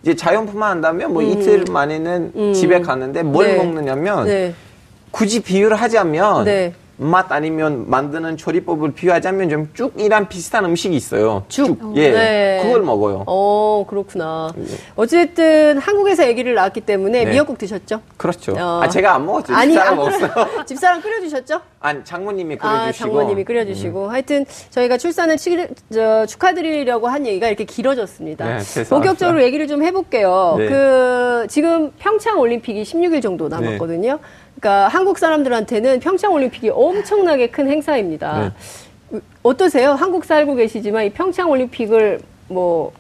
이제 0.02 0.16
자연분만 0.16 0.72
한다면 0.72 1.14
뭐 1.14 1.22
음. 1.22 1.30
이틀 1.30 1.66
만에는 1.70 2.32
음. 2.36 2.54
집에 2.54 2.82
가는데 2.82 3.22
뭘 3.22 3.58
먹느냐면 3.58 4.56
굳이 5.12 5.40
비유를 5.44 5.78
하자면 5.78 6.74
맛 7.02 7.32
아니면 7.32 7.90
만드는 7.90 8.36
조리법을 8.36 8.92
비유하자면 8.92 9.50
좀 9.50 9.70
쭉이랑 9.74 10.28
비슷한 10.28 10.66
음식이 10.66 10.94
있어요. 10.94 11.46
쭉. 11.48 11.80
쭉. 11.80 11.94
예. 11.96 12.12
네. 12.12 12.60
그걸 12.62 12.82
먹어요. 12.82 13.24
어, 13.26 13.86
그렇구나. 13.88 14.54
예. 14.58 14.64
어쨌든 14.98 15.78
한국에서 15.78 16.24
아기를 16.24 16.56
낳았기 16.56 16.82
때문에 16.82 17.24
네. 17.24 17.32
미역국 17.32 17.58
드셨죠? 17.58 18.02
그렇죠. 18.18 18.54
어. 18.60 18.82
아, 18.84 18.90
제가 18.90 19.16
안 19.16 19.26
먹었죠. 19.26 19.54
아니, 19.54 19.72
집사람 19.72 19.96
먹었어요. 19.96 20.32
집사람 20.68 21.02
끓여주셨죠? 21.02 21.62
아니, 21.80 22.04
장모님이 22.04 22.58
끓여주시고. 22.58 22.84
아, 22.84 22.92
장모님이 22.92 23.46
끓여주시고. 23.46 24.06
음. 24.06 24.10
하여튼 24.12 24.46
저희가 24.70 24.98
출산을 24.98 25.38
치, 25.38 25.68
저, 25.94 26.26
축하드리려고 26.26 27.08
한 27.08 27.26
얘기가 27.26 27.48
이렇게 27.48 27.64
길어졌습니다. 27.64 28.58
네, 28.58 28.84
본격적으로 28.90 29.42
얘기를 29.42 29.68
좀 29.68 29.84
해볼게요. 29.84 30.56
네. 30.58 30.68
그, 30.68 31.48
지금 31.48 31.92
평창 31.98 32.40
올림픽이 32.40 32.84
16일 32.84 33.22
정도 33.22 33.48
남았거든요. 33.48 34.20
네. 34.60 34.62
그러니까 34.62 34.88
한국 34.90 35.18
사람들한테는 35.18 36.00
평창 36.02 36.34
올림픽이 36.34 36.70
엄청나게 36.70 37.48
큰 37.50 37.70
행사입니다. 37.70 38.54
네. 39.12 39.20
어떠세요? 39.42 39.92
한국 39.94 40.26
살고 40.26 40.56
계시지만 40.56 41.06
이 41.06 41.10
평창 41.12 41.50
올림픽을 41.50 42.20
뭐 42.50 42.92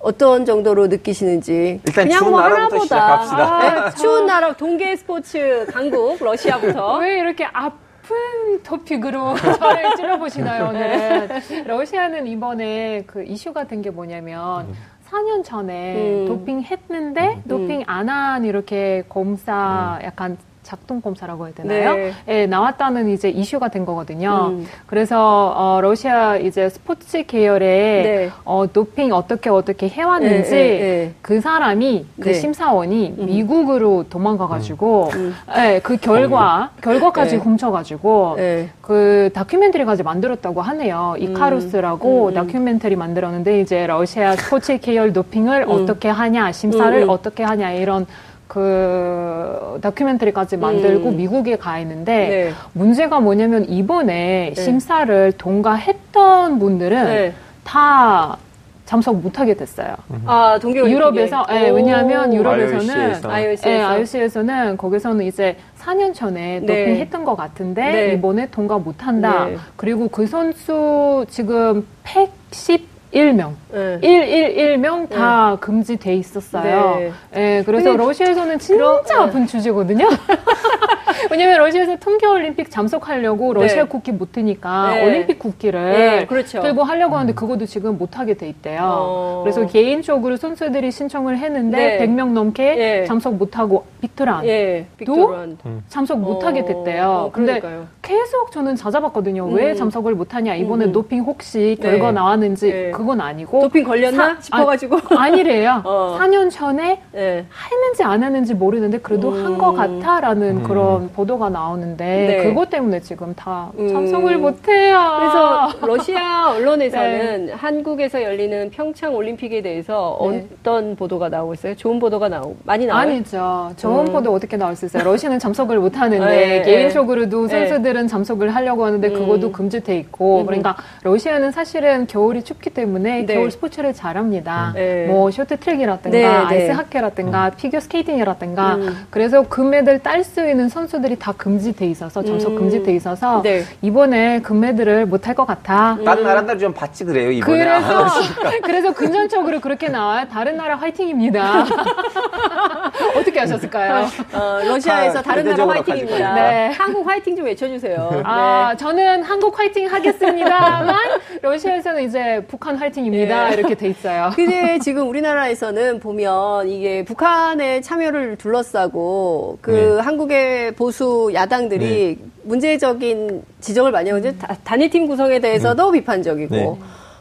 어떤 0.00 0.44
정도로 0.44 0.88
느끼시는지 0.88 1.80
일단 1.86 2.06
그냥 2.06 2.30
뭐 2.30 2.40
하나보다 2.40 3.22
아, 3.22 3.90
추운 3.96 4.26
나라 4.26 4.52
동계 4.54 4.94
스포츠 4.96 5.66
강국 5.72 6.22
러시아부터 6.22 6.98
왜 7.00 7.18
이렇게 7.18 7.44
아픈 7.46 8.62
토픽으로 8.62 9.34
저를 9.58 9.96
찔러보시나요 9.96 10.68
오늘 10.68 11.28
러시아는 11.66 12.26
이번에 12.26 13.04
그 13.06 13.24
이슈가 13.24 13.64
된 13.64 13.80
게 13.80 13.90
뭐냐면 13.90 14.66
음. 14.66 14.74
4년 15.10 15.42
전에 15.44 15.94
음. 15.96 16.26
도핑 16.26 16.62
했는데 16.62 17.36
음. 17.36 17.42
도핑 17.48 17.84
안 17.86 18.08
한 18.08 18.44
이렇게 18.44 19.02
검사 19.08 19.98
음. 20.00 20.04
약간 20.04 20.36
작동 20.66 21.00
검사라고 21.00 21.46
해야 21.46 21.54
되나요? 21.54 21.94
네. 21.94 22.12
예, 22.26 22.46
나왔다는 22.46 23.08
이제 23.10 23.28
이슈가 23.28 23.68
된 23.68 23.84
거거든요. 23.84 24.48
음. 24.50 24.66
그래서 24.86 25.54
어, 25.56 25.80
러시아 25.80 26.36
이제 26.36 26.68
스포츠 26.68 27.24
계열의 27.24 28.02
네. 28.02 28.30
어, 28.44 28.66
도핑 28.72 29.12
어떻게 29.12 29.48
어떻게 29.48 29.88
해왔는지 29.88 30.50
네, 30.50 30.56
네, 30.56 30.78
네. 30.78 31.14
그 31.22 31.40
사람이 31.40 32.06
그 32.20 32.28
네. 32.28 32.34
심사원이 32.34 33.14
음. 33.16 33.26
미국으로 33.26 34.06
도망가가지고 34.10 35.10
음. 35.14 35.34
예, 35.56 35.80
그 35.82 35.96
결과 35.96 36.70
결과까지 36.82 37.36
훔쳐가지고 37.36 38.36
그 38.80 39.30
다큐멘터리까지 39.32 40.02
만들었다고 40.02 40.62
하네요. 40.62 41.14
음. 41.16 41.22
이카루스라고 41.22 42.28
음. 42.28 42.34
다큐멘터리 42.34 42.96
만들었는데 42.96 43.60
이제 43.60 43.86
러시아 43.86 44.34
스포츠 44.34 44.78
계열 44.78 45.12
도핑을 45.12 45.62
음. 45.62 45.70
어떻게 45.70 46.08
하냐 46.08 46.50
심사를 46.50 47.08
어떻게 47.08 47.44
하냐 47.44 47.70
이런 47.72 48.06
그 48.46 49.78
다큐멘터리까지 49.82 50.56
만들고 50.56 51.10
음. 51.10 51.16
미국에 51.16 51.56
가 51.56 51.78
있는데 51.80 52.28
네. 52.28 52.52
문제가 52.72 53.20
뭐냐면 53.20 53.68
이번에 53.68 54.52
네. 54.54 54.62
심사를 54.62 55.32
통과했던 55.32 56.58
분들은 56.58 57.04
네. 57.04 57.32
다 57.64 58.38
참석 58.84 59.16
못하게 59.16 59.54
됐어요. 59.54 59.96
아 60.26 60.60
동계 60.62 60.78
유럽에서 60.78 61.44
예, 61.50 61.70
왜냐하면 61.70 62.32
유럽에서는 62.32 63.24
IOC에서. 63.24 63.68
예, 63.68 63.82
IOC에서는 63.82 64.76
거기서는 64.76 65.24
이제 65.24 65.56
4년 65.80 66.14
전에 66.14 66.60
네. 66.60 66.66
도핑했던 66.66 67.24
것 67.24 67.34
같은데 67.34 67.82
네. 67.82 68.12
이번에 68.14 68.46
통과 68.50 68.78
못한다. 68.78 69.46
네. 69.46 69.56
그리고 69.74 70.06
그 70.08 70.28
선수 70.28 71.26
지금 71.28 71.84
110 72.04 72.95
1명. 73.16 73.52
네. 73.72 73.98
111명 74.00 75.08
다 75.08 75.52
네. 75.52 75.56
금지돼 75.60 76.14
있었어요. 76.16 76.96
네. 76.96 77.12
네 77.32 77.62
그래서 77.64 77.96
러시아에서는 77.96 78.58
진짜 78.58 78.76
그러, 78.76 79.02
네. 79.02 79.14
아픈 79.14 79.46
주제거든요. 79.46 80.08
왜냐면 81.30 81.58
러시아에서 81.58 81.96
통계올림픽 81.96 82.70
참석하려고 82.70 83.54
러시아 83.54 83.84
네. 83.84 83.88
국기 83.88 84.12
못 84.12 84.32
드니까 84.32 84.94
네. 84.94 85.06
올림픽 85.06 85.38
국기를 85.38 85.92
네, 85.92 86.26
그렇죠. 86.26 86.60
들고 86.60 86.84
하려고 86.84 87.16
하는데 87.16 87.32
음. 87.32 87.34
그것도 87.34 87.66
지금 87.66 87.96
못 87.96 88.18
하게 88.18 88.34
돼 88.34 88.48
있대요. 88.48 88.80
어. 88.82 89.40
그래서 89.42 89.66
개인적으로 89.66 90.36
선수들이 90.36 90.90
신청을 90.90 91.38
했는데 91.38 91.98
네. 91.98 92.06
100명 92.06 92.32
넘게 92.32 92.76
예. 92.78 93.04
참석 93.06 93.36
못하고 93.36 93.86
빅토란 94.06 94.44
예. 94.46 94.86
또 95.04 95.34
음. 95.66 95.82
참석 95.88 96.20
못하게 96.20 96.60
어. 96.60 96.64
됐대요. 96.64 97.04
어, 97.04 97.30
근데 97.32 97.60
계속 98.02 98.52
저는 98.52 98.76
찾아봤거든요. 98.76 99.46
음. 99.46 99.54
왜 99.54 99.74
참석을 99.74 100.14
못하냐. 100.14 100.54
이번에 100.54 100.86
음. 100.86 100.92
도핑 100.92 101.22
혹시 101.22 101.76
결과 101.80 102.06
네. 102.06 102.12
나왔는지 102.12 102.70
네. 102.70 102.90
그건 102.90 103.20
아니고 103.20 103.60
도핑 103.60 103.84
걸렸나 103.84 104.36
사, 104.36 104.40
싶어가지고 104.40 104.98
아, 105.16 105.28
니래요 105.28 105.82
어. 105.84 106.16
4년 106.18 106.50
전에 106.50 107.02
했는지 107.14 108.02
안 108.02 108.22
했는지 108.22 108.54
모르는데 108.54 108.98
그래도 108.98 109.32
한것 109.32 109.74
같아라는 109.74 110.58
음. 110.58 110.62
그런 110.62 111.10
보도가 111.12 111.48
나오는데 111.50 112.04
네. 112.04 112.42
그것 112.44 112.70
때문에 112.70 113.00
지금 113.00 113.34
다 113.34 113.70
음. 113.78 113.88
참석을 113.88 114.38
못해요. 114.38 115.16
그래서 115.18 115.86
러시아 115.86 116.50
언론에서는 116.52 117.46
네. 117.46 117.52
한국에서 117.52 118.22
열리는 118.22 118.70
평창 118.70 119.14
올림픽에 119.14 119.62
대해서 119.62 120.18
네. 120.30 120.46
어떤 120.60 120.96
보도가 120.96 121.28
나오고 121.28 121.54
있어요? 121.54 121.74
좋은 121.74 121.98
보도가 121.98 122.28
나오 122.28 122.56
많이 122.64 122.86
나와요? 122.86 123.08
아니죠. 123.08 123.72
좋은 123.76 123.95
음. 124.02 124.12
보도 124.12 124.32
어떻게 124.32 124.56
나올 124.56 124.76
수 124.76 124.86
있어요? 124.86 125.04
러시아는 125.04 125.38
참석을 125.38 125.78
못 125.78 125.96
하는데 125.96 126.24
네. 126.24 126.62
개인적으로도 126.62 127.46
네. 127.48 127.68
선수들은 127.68 128.08
참석을 128.08 128.54
하려고 128.54 128.84
하는데 128.84 129.06
음. 129.08 129.14
그것도 129.14 129.52
금지돼 129.52 129.96
있고 129.98 130.40
음. 130.40 130.46
그러니까 130.46 130.76
러시아는 131.02 131.52
사실은 131.52 132.06
겨울이 132.06 132.42
춥기 132.42 132.70
때문에 132.70 133.26
네. 133.26 133.34
겨울 133.34 133.50
스포츠를 133.50 133.94
잘합니다. 133.94 134.74
뭐 135.08 135.30
쇼트트랙이라든가 135.30 136.48
아이스 136.48 136.70
하키라든가 136.72 137.50
피겨 137.50 137.80
스케이팅이라든가 137.80 138.78
그래서 139.10 139.42
금메달 139.42 140.00
딸 140.02 140.24
수 140.24 140.40
있는 140.48 140.68
선수들 140.68 140.96
선수들이 140.96 141.16
다 141.18 141.32
금지돼 141.32 141.86
있어서 141.86 142.22
점석 142.22 142.52
음. 142.52 142.58
금지돼 142.58 142.94
있어서 142.94 143.42
네. 143.42 143.62
이번에 143.82 144.40
금메달을 144.40 145.06
못 145.06 145.26
할 145.26 145.34
것 145.34 145.44
같아. 145.44 145.98
다른 146.04 146.22
나라들 146.22 146.58
좀 146.58 146.72
받지 146.72 147.04
그래요 147.04 147.30
이번에. 147.32 147.64
그래서 147.64 148.06
그래서 148.62 148.94
근전적으로 148.94 149.60
그렇게 149.60 149.88
나와요. 149.88 150.26
다른 150.32 150.56
나라 150.56 150.76
화이팅입니다. 150.76 151.64
어떻게 153.16 153.40
하셨을까 153.40 153.75
요? 153.78 154.06
어, 154.32 154.60
러시아에서 154.64 155.22
다른 155.22 155.44
나라 155.44 155.66
화이팅입니다. 155.66 156.34
네. 156.34 156.72
한국 156.76 157.06
화이팅 157.06 157.36
좀 157.36 157.46
외쳐주세요. 157.46 158.22
아 158.24 158.70
네. 158.72 158.76
저는 158.76 159.22
한국 159.22 159.58
화이팅 159.58 159.86
하겠습니다만 159.92 160.96
러시아에서는 161.42 162.02
이제 162.04 162.44
북한 162.48 162.76
화이팅입니다. 162.76 163.48
네. 163.48 163.54
이렇게 163.54 163.74
돼 163.74 163.88
있어요. 163.88 164.30
근데 164.36 164.78
지금 164.78 165.08
우리나라에서는 165.08 166.00
보면 166.00 166.68
이게 166.68 167.04
북한의 167.04 167.82
참여를 167.82 168.36
둘러싸고 168.36 169.58
그 169.60 169.70
네. 169.70 170.02
한국의 170.02 170.72
보수 170.72 171.30
야당들이 171.34 172.18
네. 172.20 172.28
문제적인 172.42 173.42
지적을 173.60 173.90
많이 173.90 174.10
하고 174.10 174.24
음. 174.26 174.38
단일팀 174.64 175.06
구성에 175.06 175.40
대해서도 175.40 175.90
네. 175.90 176.00
비판적이고 176.00 176.54
네. 176.54 176.76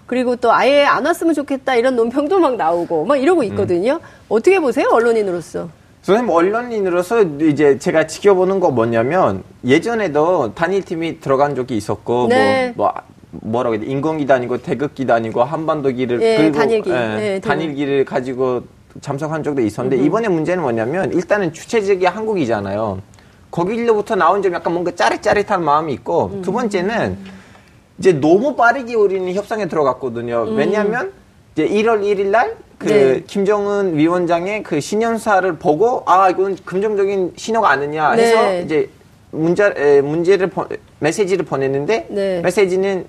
그리고 0.06 0.36
또 0.36 0.54
아예 0.54 0.84
안 0.84 1.06
왔으면 1.06 1.34
좋겠다 1.34 1.76
이런 1.76 1.96
논평도 1.96 2.40
막 2.40 2.56
나오고 2.56 3.06
막 3.06 3.18
이러고 3.18 3.42
음. 3.42 3.46
있거든요. 3.46 3.94
음. 3.94 4.00
어떻게 4.30 4.60
보세요 4.60 4.88
언론인으로서? 4.92 5.70
선생님 6.06 6.32
언론인으로서 6.32 7.24
이제 7.42 7.80
제가 7.80 8.06
지켜보는 8.06 8.60
거 8.60 8.70
뭐냐면 8.70 9.44
예전에도 9.66 10.54
단일 10.54 10.84
팀이 10.84 11.20
들어간 11.20 11.56
적이 11.56 11.78
있었고 11.78 12.28
네. 12.30 12.74
뭐, 12.76 12.94
뭐 13.32 13.42
뭐라고 13.42 13.74
해야 13.74 13.82
돼 13.82 13.88
인공기도 13.88 14.32
아니고 14.32 14.60
태극기도 14.60 15.16
아니고 15.16 15.44
한반도기를 15.44 16.20
네, 16.20 16.38
끌고 16.38 16.60
단일기. 16.60 16.90
예, 16.92 16.94
네, 16.94 17.40
단일기를 17.40 18.06
가지고 18.06 18.62
참석한 19.02 19.42
적도 19.42 19.64
있었는데 19.64 19.98
음. 19.98 20.06
이번에 20.06 20.28
문제는 20.28 20.62
뭐냐면 20.62 21.12
일단은 21.12 21.52
주체적이 21.52 22.06
한국이잖아요. 22.06 23.02
거길로부터 23.50 24.16
나온 24.16 24.44
점 24.44 24.54
약간 24.54 24.74
뭔가 24.74 24.92
짜릿짜릿한 24.92 25.64
마음이 25.64 25.92
있고 25.94 26.30
음. 26.36 26.42
두 26.44 26.52
번째는 26.52 27.18
이제 27.98 28.14
너무 28.14 28.56
빠르게 28.56 28.94
우리는 28.94 29.34
협상에 29.34 29.68
들어갔거든요. 29.68 30.50
음. 30.50 30.56
왜냐하면 30.56 31.14
이제 31.56 31.70
1월 31.70 32.02
1일 32.02 32.26
날그 32.28 32.86
네. 32.86 33.24
김정은 33.26 33.96
위원장의 33.96 34.64
그 34.64 34.82
신년사를 34.82 35.58
보고 35.58 36.04
아 36.06 36.30
이건 36.30 36.58
긍정적인 36.66 37.34
신호가 37.38 37.70
아니냐 37.70 38.12
해서 38.12 38.42
네. 38.42 38.62
이제 38.66 38.90
문제 39.32 39.74
에, 39.78 40.02
문제를 40.02 40.48
보, 40.48 40.66
메시지를 41.00 41.46
보냈는데 41.46 42.08
네. 42.10 42.42
메시지는 42.42 43.06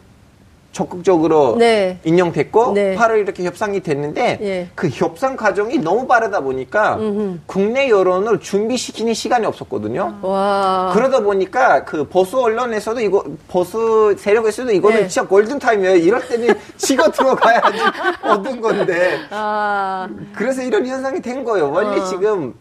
적극적으로 0.76 1.56
네. 1.58 1.98
인용됐고 2.04 2.72
네. 2.74 2.94
8월 2.96 3.18
이렇게 3.18 3.44
협상이 3.44 3.80
됐는데 3.80 4.38
네. 4.38 4.68
그 4.74 4.90
협상 4.90 5.34
과정이 5.34 5.78
너무 5.78 6.06
빠르다 6.06 6.40
보니까 6.40 6.96
음흠. 6.96 7.38
국내 7.46 7.88
여론을 7.88 8.40
준비시키는 8.40 9.14
시간이 9.14 9.46
없었거든요. 9.46 10.18
와. 10.20 10.90
그러다 10.92 11.20
보니까 11.20 11.84
그 11.84 12.06
보수 12.06 12.38
언론에서도 12.38 13.00
이거 13.00 13.24
보수 13.48 14.14
세력에서도 14.18 14.70
이거는 14.72 15.00
네. 15.00 15.08
진짜 15.08 15.26
골든 15.26 15.58
타임이에요. 15.58 15.96
이럴 15.96 16.28
때는 16.28 16.54
찍어 16.76 17.10
들어가야지 17.10 17.78
얻은 18.22 18.60
건데. 18.60 19.18
아. 19.30 20.06
그래서 20.34 20.60
이런 20.60 20.86
현상이 20.86 21.22
된 21.22 21.42
거예요. 21.42 21.72
원래 21.72 22.02
아. 22.02 22.04
지금 22.04 22.52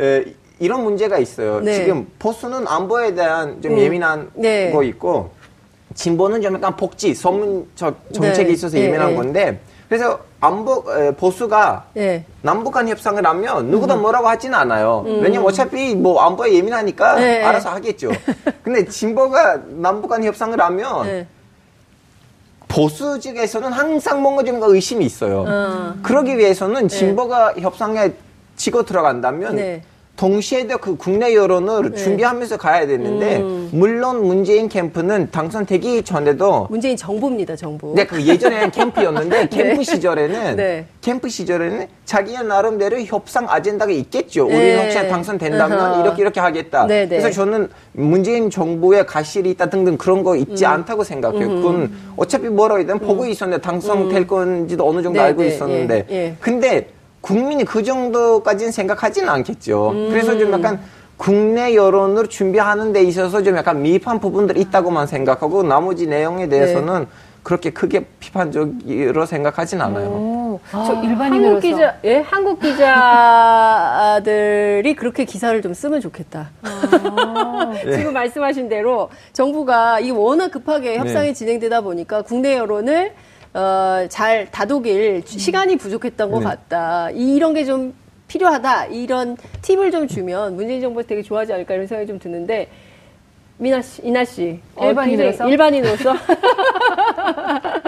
에, 0.00 0.24
이런 0.58 0.84
문제가 0.84 1.18
있어요. 1.18 1.60
네. 1.60 1.74
지금 1.74 2.06
보수는 2.18 2.66
안보에 2.66 3.14
대한 3.14 3.60
좀 3.60 3.72
음. 3.72 3.78
예민한 3.78 4.30
네. 4.34 4.72
거 4.72 4.82
있고 4.82 5.36
진보는 5.98 6.40
좀 6.40 6.54
약간 6.54 6.76
복지, 6.76 7.12
소문 7.12 7.68
정책이 7.74 8.46
네. 8.46 8.52
있어서 8.52 8.76
네. 8.76 8.84
예민한 8.84 9.16
건데 9.16 9.60
그래서 9.88 10.20
안보 10.40 10.84
에, 10.96 11.10
보수가 11.10 11.86
네. 11.94 12.24
남북 12.40 12.70
간 12.70 12.88
협상을 12.88 13.26
하면 13.26 13.66
누구도 13.66 13.94
음. 13.94 14.02
뭐라고 14.02 14.28
하지는 14.28 14.56
않아요. 14.56 15.02
음. 15.06 15.20
왜냐면 15.22 15.46
어차피 15.46 15.96
뭐 15.96 16.20
안보에 16.20 16.54
예민하니까 16.54 17.16
네. 17.16 17.42
알아서 17.42 17.70
하겠죠. 17.70 18.12
근데 18.62 18.84
진보가 18.84 19.62
남북 19.66 20.08
간 20.08 20.22
협상을 20.22 20.58
하면 20.60 21.04
네. 21.04 21.26
보수 22.68 23.18
측에서는 23.18 23.72
항상 23.72 24.22
뭔가 24.22 24.44
좀 24.44 24.60
의심이 24.62 25.04
있어요. 25.04 25.46
어. 25.48 25.94
그러기 26.04 26.38
위해서는 26.38 26.86
진보가 26.86 27.54
협상에 27.54 28.12
치고 28.54 28.84
들어간다면 28.84 29.56
네. 29.56 29.82
동시에도 30.18 30.78
그 30.78 30.96
국내 30.96 31.32
여론을 31.32 31.92
네. 31.92 31.96
준비하면서 31.96 32.56
가야 32.56 32.88
되는데 32.88 33.36
음. 33.36 33.70
물론 33.72 34.26
문재인 34.26 34.68
캠프는 34.68 35.30
당선되기 35.30 36.02
전에도 36.02 36.66
문재인 36.70 36.96
정부입니다 36.96 37.54
정부. 37.54 37.94
네, 37.94 38.04
그 38.04 38.20
예전에는 38.26 38.72
캠프였는데 38.72 39.48
네. 39.48 39.48
캠프 39.48 39.84
시절에는 39.84 40.56
네. 40.56 40.86
캠프 41.00 41.28
시절에는 41.28 41.86
자기의 42.04 42.44
나름대로 42.44 43.00
협상 43.02 43.46
아젠다가 43.48 43.92
있겠죠. 43.92 44.46
우리는 44.46 44.60
네. 44.60 44.82
혹시 44.82 45.08
당선된다면 45.08 45.78
어허. 45.78 46.02
이렇게 46.02 46.22
이렇게 46.22 46.40
하겠다. 46.40 46.86
네, 46.88 47.02
네. 47.08 47.20
그래서 47.20 47.30
저는 47.30 47.68
문재인 47.92 48.50
정부의 48.50 49.06
가실이 49.06 49.50
있다 49.50 49.70
등등 49.70 49.96
그런 49.96 50.24
거 50.24 50.34
있지 50.34 50.64
음. 50.64 50.70
않다고 50.70 51.04
생각해요. 51.04 51.46
음. 51.46 51.56
그건 51.56 51.92
어차피 52.16 52.48
뭐라든 52.48 52.98
보고 52.98 53.22
음. 53.22 53.28
있었는데 53.28 53.62
당선될 53.62 54.22
음. 54.22 54.26
건지도 54.26 54.88
어느 54.88 55.00
정도 55.00 55.20
알고 55.20 55.44
있었는데 55.44 56.06
예, 56.10 56.14
예. 56.14 56.36
근데 56.40 56.88
국민이 57.20 57.64
그 57.64 57.82
정도까지는 57.82 58.72
생각하지는 58.72 59.28
않겠죠. 59.28 59.90
음. 59.90 60.08
그래서 60.10 60.38
좀 60.38 60.52
약간 60.52 60.80
국내 61.16 61.74
여론을 61.74 62.28
준비하는 62.28 62.92
데 62.92 63.02
있어서 63.02 63.42
좀 63.42 63.56
약간 63.56 63.82
미흡한 63.82 64.20
부분들이 64.20 64.60
있다고만 64.60 65.08
생각하고 65.08 65.64
나머지 65.64 66.06
내용에 66.06 66.48
대해서는 66.48 67.00
네. 67.00 67.06
그렇게 67.42 67.70
크게 67.70 68.04
비판적으로 68.20 69.24
생각하진 69.26 69.80
않아요. 69.80 70.08
오, 70.08 70.60
아, 70.70 70.84
저 70.86 71.02
일반인으로서 71.02 71.54
한국 71.54 71.60
기자, 71.60 71.96
예, 72.04 72.18
한국 72.18 72.60
기자들이 74.20 74.94
그렇게 74.94 75.24
기사를 75.24 75.60
좀 75.62 75.72
쓰면 75.72 76.00
좋겠다. 76.00 76.50
아, 76.62 77.72
네. 77.84 77.92
지금 77.96 78.12
말씀하신 78.12 78.68
대로 78.68 79.08
정부가 79.32 79.98
이 80.00 80.10
워낙 80.10 80.50
급하게 80.50 80.98
협상이 80.98 81.28
네. 81.28 81.32
진행되다 81.32 81.80
보니까 81.80 82.20
국내 82.22 82.56
여론을 82.58 83.12
어, 83.58 84.06
잘 84.08 84.48
다독일 84.52 85.22
시간이 85.26 85.76
부족했던 85.76 86.30
것 86.30 86.38
네. 86.38 86.44
같다. 86.44 87.10
이런 87.10 87.54
게 87.54 87.64
좀 87.64 87.92
필요하다. 88.28 88.86
이런 88.86 89.36
팁을 89.62 89.90
좀 89.90 90.06
주면 90.06 90.54
문재인 90.54 90.80
정부 90.82 91.02
되게 91.02 91.22
좋아하지 91.22 91.52
않을까 91.54 91.74
이런 91.74 91.86
생각이 91.86 92.06
좀 92.06 92.18
드는데 92.18 92.68
미나 93.56 93.80
씨, 93.82 94.02
이나 94.04 94.24
씨. 94.24 94.60
어, 94.76 94.86
일반인으로서? 94.88 95.44
어, 95.44 95.48
일반인으로서? 95.48 96.14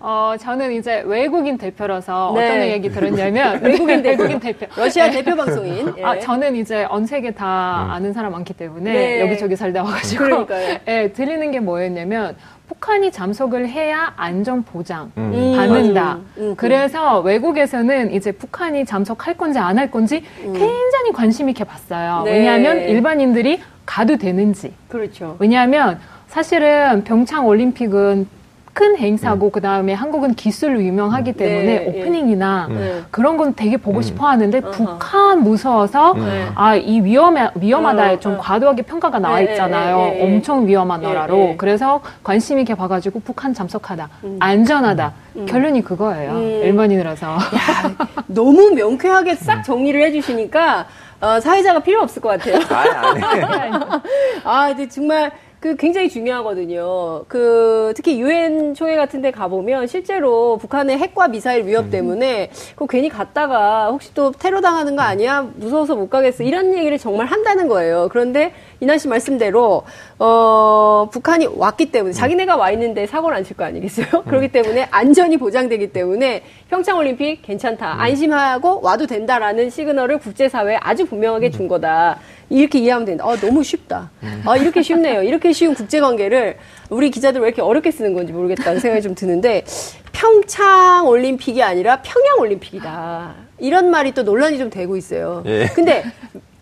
어, 0.00 0.34
저는 0.38 0.72
이제 0.72 1.02
외국인 1.06 1.56
대표라서 1.58 2.32
네. 2.34 2.44
어떤 2.46 2.60
얘기 2.68 2.90
들었냐면 2.90 3.60
외국인 3.64 4.02
대표. 4.02 4.22
외국인 4.24 4.40
대표. 4.40 4.66
러시아 4.76 5.06
네. 5.10 5.22
대표 5.22 5.36
방송인. 5.36 5.92
예. 5.98 6.02
아, 6.04 6.18
저는 6.18 6.56
이제 6.56 6.86
전 6.88 7.06
세계 7.06 7.30
다 7.30 7.84
음. 7.86 7.90
아는 7.90 8.12
사람 8.12 8.32
많기 8.32 8.52
때문에 8.54 8.92
네. 8.92 9.20
여기저기 9.20 9.56
살다 9.56 9.82
와가지고. 9.82 10.24
그러니까요. 10.24 10.78
예, 10.88 11.12
들리는 11.12 11.50
게 11.50 11.60
뭐였냐면 11.60 12.36
북한이 12.68 13.12
잠속을 13.12 13.68
해야 13.68 14.14
안전 14.16 14.62
보장 14.62 15.12
음. 15.18 15.54
받는다. 15.56 16.14
음. 16.14 16.26
음. 16.38 16.54
그래서 16.56 17.20
외국에서는 17.20 18.12
이제 18.14 18.32
북한이 18.32 18.84
잠속할 18.86 19.36
건지 19.36 19.58
안 19.58 19.74
할 19.74 19.90
건지 19.90 20.22
음. 20.44 20.52
굉장히 20.52 21.12
관심 21.12 21.48
있게 21.48 21.64
봤어요. 21.64 22.22
네. 22.24 22.32
왜냐하면 22.38 22.78
일반인들이 22.88 23.60
가도 23.84 24.16
되는지. 24.16 24.72
그렇죠. 24.88 25.36
왜냐하면 25.40 25.98
사실은 26.28 27.02
평창 27.04 27.46
올림픽은 27.46 28.26
큰 28.74 28.98
행사고 28.98 29.46
음. 29.46 29.50
그 29.52 29.60
다음에 29.60 29.94
한국은 29.94 30.34
기술로 30.34 30.82
유명하기 30.82 31.30
음. 31.30 31.34
때문에 31.34 31.64
네, 31.64 31.94
예. 31.94 32.00
오프닝이나 32.00 32.66
네. 32.68 33.02
그런 33.12 33.36
건 33.36 33.54
되게 33.54 33.76
보고 33.76 33.98
음. 33.98 34.02
싶어 34.02 34.26
하는데 34.26 34.58
어 34.58 34.70
북한 34.72 35.42
무서워서 35.44 36.14
네. 36.14 36.48
아이 36.56 37.00
위험해 37.00 37.50
위험하다 37.54 38.12
어, 38.12 38.18
좀 38.18 38.34
어. 38.34 38.38
과도하게 38.38 38.82
평가가 38.82 39.20
나와 39.20 39.38
네, 39.38 39.44
있잖아요. 39.44 39.96
네, 39.98 40.22
엄청 40.24 40.66
위험한 40.66 41.00
나라로 41.00 41.54
그래서 41.56 42.00
관심 42.24 42.58
있게 42.58 42.74
봐가지고 42.74 43.20
북한 43.20 43.54
잠석하다 43.54 44.08
음. 44.24 44.36
안전하다 44.40 45.12
음. 45.36 45.46
결론이 45.46 45.82
그거예요. 45.82 46.32
음. 46.32 46.42
일반인이라서 46.64 47.26
야, 47.28 47.38
너무 48.26 48.70
명쾌하게 48.70 49.36
싹 49.36 49.62
정리를 49.62 50.02
해주시니까. 50.02 50.86
어, 51.20 51.40
사회자가 51.40 51.78
필요 51.80 52.02
없을 52.02 52.20
것 52.20 52.28
같아요. 52.30 52.56
아니. 52.68 53.72
아, 54.44 54.68
근데 54.68 54.86
정말 54.88 55.32
그 55.64 55.76
굉장히 55.76 56.10
중요하거든요. 56.10 57.24
그 57.26 57.94
특히 57.96 58.20
유엔 58.20 58.74
총회 58.74 58.96
같은 58.96 59.22
데 59.22 59.30
가보면 59.30 59.86
실제로 59.86 60.58
북한의 60.58 60.98
핵과 60.98 61.28
미사일 61.28 61.64
위협 61.64 61.86
음. 61.86 61.90
때문에 61.90 62.50
그 62.76 62.86
괜히 62.86 63.08
갔다가 63.08 63.88
혹시 63.88 64.12
또 64.12 64.30
테러 64.30 64.60
당하는 64.60 64.94
거 64.94 65.00
아니야? 65.00 65.40
무서워서 65.56 65.96
못 65.96 66.10
가겠어. 66.10 66.42
이런 66.42 66.74
얘기를 66.74 66.98
정말 66.98 67.28
한다는 67.28 67.66
거예요. 67.66 68.10
그런데 68.12 68.52
이나 68.84 68.98
씨 68.98 69.08
말씀대로 69.08 69.82
어 70.18 71.08
북한이 71.10 71.48
왔기 71.56 71.86
때문에 71.90 72.12
자기네가 72.12 72.56
와 72.56 72.70
있는데 72.72 73.06
사고를 73.06 73.34
안 73.34 73.42
칠 73.44 73.56
거 73.56 73.64
아니겠어요? 73.64 74.06
음. 74.14 74.22
그렇기 74.28 74.48
때문에 74.48 74.88
안전이 74.90 75.38
보장되기 75.38 75.88
때문에 75.92 76.42
평창 76.68 76.98
올림픽 76.98 77.40
괜찮다. 77.42 77.94
음. 77.94 78.00
안심하고 78.00 78.80
와도 78.82 79.06
된다라는 79.06 79.70
시그널을 79.70 80.18
국제 80.18 80.50
사회에 80.50 80.76
아주 80.82 81.06
분명하게 81.06 81.50
준 81.50 81.66
거다. 81.66 82.18
이렇게 82.50 82.78
이해하면 82.80 83.06
된다. 83.06 83.24
아, 83.26 83.34
너무 83.36 83.64
쉽다. 83.64 84.10
아, 84.44 84.56
이렇게 84.58 84.82
쉽네요. 84.82 85.22
이렇게 85.22 85.52
쉬운 85.54 85.74
국제 85.74 85.98
관계를 86.00 86.58
우리 86.90 87.10
기자들 87.10 87.40
왜 87.40 87.48
이렇게 87.48 87.62
어렵게 87.62 87.90
쓰는 87.90 88.12
건지 88.12 88.34
모르겠다는 88.34 88.80
생각이 88.80 89.02
좀 89.02 89.14
드는데 89.14 89.64
평창 90.12 91.06
올림픽이 91.08 91.62
아니라 91.62 92.02
평양 92.02 92.38
올림픽이다. 92.40 93.34
이런 93.60 93.90
말이 93.90 94.12
또 94.12 94.22
논란이 94.24 94.58
좀 94.58 94.68
되고 94.68 94.94
있어요. 94.96 95.42
예. 95.46 95.68
근데 95.74 96.04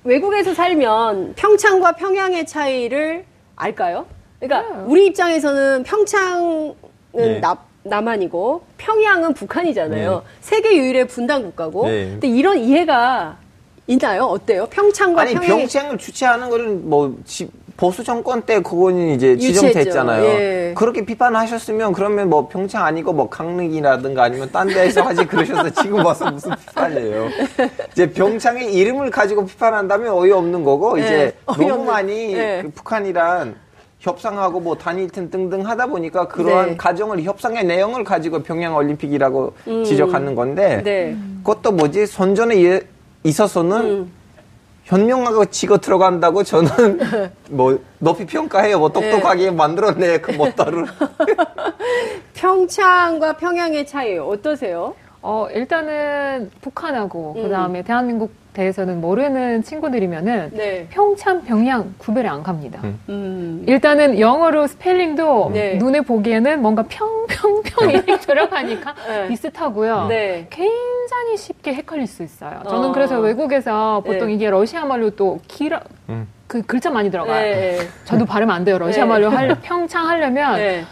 외국에서 0.05 0.55
살면 0.55 1.35
평창과 1.37 1.93
평양의 1.93 2.47
차이를 2.47 3.25
알까요? 3.57 4.07
그러니까 4.41 4.75
음. 4.75 4.91
우리 4.91 5.07
입장에서는 5.07 5.85
평창은 5.85 6.75
예. 7.19 7.41
나, 7.41 7.57
남한이고 7.85 8.62
평양은 8.79 9.35
북한이잖아요. 9.35 10.11
네. 10.15 10.21
세계 10.41 10.77
유일의 10.77 11.07
분단 11.07 11.43
국가고. 11.43 11.87
네. 11.87 12.07
근데 12.07 12.29
이런 12.29 12.59
이해가 12.59 13.38
있나요? 13.87 14.25
어때요? 14.25 14.66
평창과 14.66 15.23
아니 15.23 15.35
평양이... 15.35 15.62
평창을 15.62 15.99
주최하는 15.99 16.51
거는 16.51 16.88
뭐 16.88 17.16
지, 17.25 17.49
보수 17.77 18.05
정권 18.05 18.42
때 18.42 18.61
그거는 18.61 19.09
이제 19.09 19.37
지정됐잖아요. 19.37 20.25
예. 20.25 20.75
그렇게 20.77 21.05
비판하셨으면 21.05 21.92
그러면 21.92 22.31
뭐 22.31 22.49
평창 22.49 22.85
아니고 22.85 23.12
뭐 23.12 23.29
강릉이라든가 23.29 24.25
아니면 24.25 24.51
딴 24.53 24.68
데에서 24.68 25.03
하지 25.07 25.27
그러셔서 25.27 25.71
지금 25.71 26.05
와서 26.05 26.31
무슨 26.31 26.53
비판이에요. 26.55 27.29
이제 27.92 28.11
평창의 28.11 28.73
이름을 28.73 29.11
가지고 29.11 29.47
비판한다면 29.47 30.12
어이없는 30.12 30.62
거고 30.62 30.99
예. 31.01 31.03
이제 31.03 31.37
너무 31.47 31.85
많이 31.85 32.35
예. 32.35 32.61
그 32.62 32.71
북한이란 32.71 33.57
협상하고 33.99 34.61
뭐 34.61 34.77
단일팀 34.77 35.31
등등 35.31 35.66
하다 35.66 35.87
보니까 35.87 36.27
그러한 36.27 36.71
네. 36.71 36.77
가정을 36.77 37.23
협상의 37.23 37.64
내용을 37.64 38.03
가지고 38.03 38.42
평양 38.42 38.75
올림픽이라고 38.75 39.53
음. 39.68 39.85
지적하는 39.85 40.35
건데 40.35 40.83
네. 40.85 41.16
그것도 41.45 41.73
뭐지 41.73 42.07
선전에 42.07 42.57
있어서는 43.25 43.77
음. 43.85 44.13
현명하고 44.85 45.47
치고 45.47 45.79
들어간다고 45.79 46.43
저는 46.43 46.99
뭐 47.51 47.79
높이 47.99 48.27
평가해요. 48.27 48.79
뭐 48.79 48.89
똑똑하게 48.89 49.45
네. 49.45 49.51
만들었네 49.51 50.21
그 50.21 50.33
모터를. 50.37 50.87
평창과 52.35 53.35
평양의 53.35 53.87
차이 53.87 54.19
어떠세요? 54.19 54.95
어 55.21 55.47
일단은 55.53 56.51
북한하고 56.61 57.35
음. 57.37 57.43
그다음에 57.45 57.83
대한민국 57.83 58.33
대해서는 58.53 59.01
모르는 59.01 59.62
친구들이면은 59.62 60.51
네. 60.53 60.87
평창, 60.91 61.43
평양 61.43 61.95
구별이 61.99 62.29
안 62.29 62.43
갑니다. 62.43 62.81
음. 62.85 63.01
음. 63.09 63.65
일단은 63.67 64.19
영어로 64.19 64.67
스펠링도 64.67 65.51
네. 65.55 65.75
눈에 65.77 66.03
보기에는 66.03 66.61
뭔가 66.61 66.85
평, 66.88 67.27
평, 67.29 67.62
평 67.62 67.91
이렇게 67.91 68.19
들어가니까 68.19 68.95
네. 69.09 69.29
비슷하고요. 69.29 70.07
네. 70.09 70.47
굉장히 70.51 71.37
쉽게 71.37 71.75
헷갈릴 71.75 72.07
수 72.07 72.23
있어요. 72.23 72.62
저는 72.69 72.91
어. 72.91 72.93
그래서 72.93 73.19
외국에서 73.21 74.03
보통 74.05 74.29
네. 74.29 74.35
이게 74.35 74.51
러시아 74.51 74.85
말로 74.85 75.11
또 75.11 75.41
길어 75.49 75.81
음. 76.11 76.29
그 76.47 76.61
글자 76.62 76.91
많이 76.91 77.11
들어가요. 77.11 77.41
네. 77.41 77.79
저도 78.05 78.27
발음 78.27 78.51
안 78.51 78.65
돼요. 78.65 78.79
러시아 78.79 79.07
말로 79.07 79.31
할 79.31 79.57
평창 79.62 80.09
하려면 80.09 80.87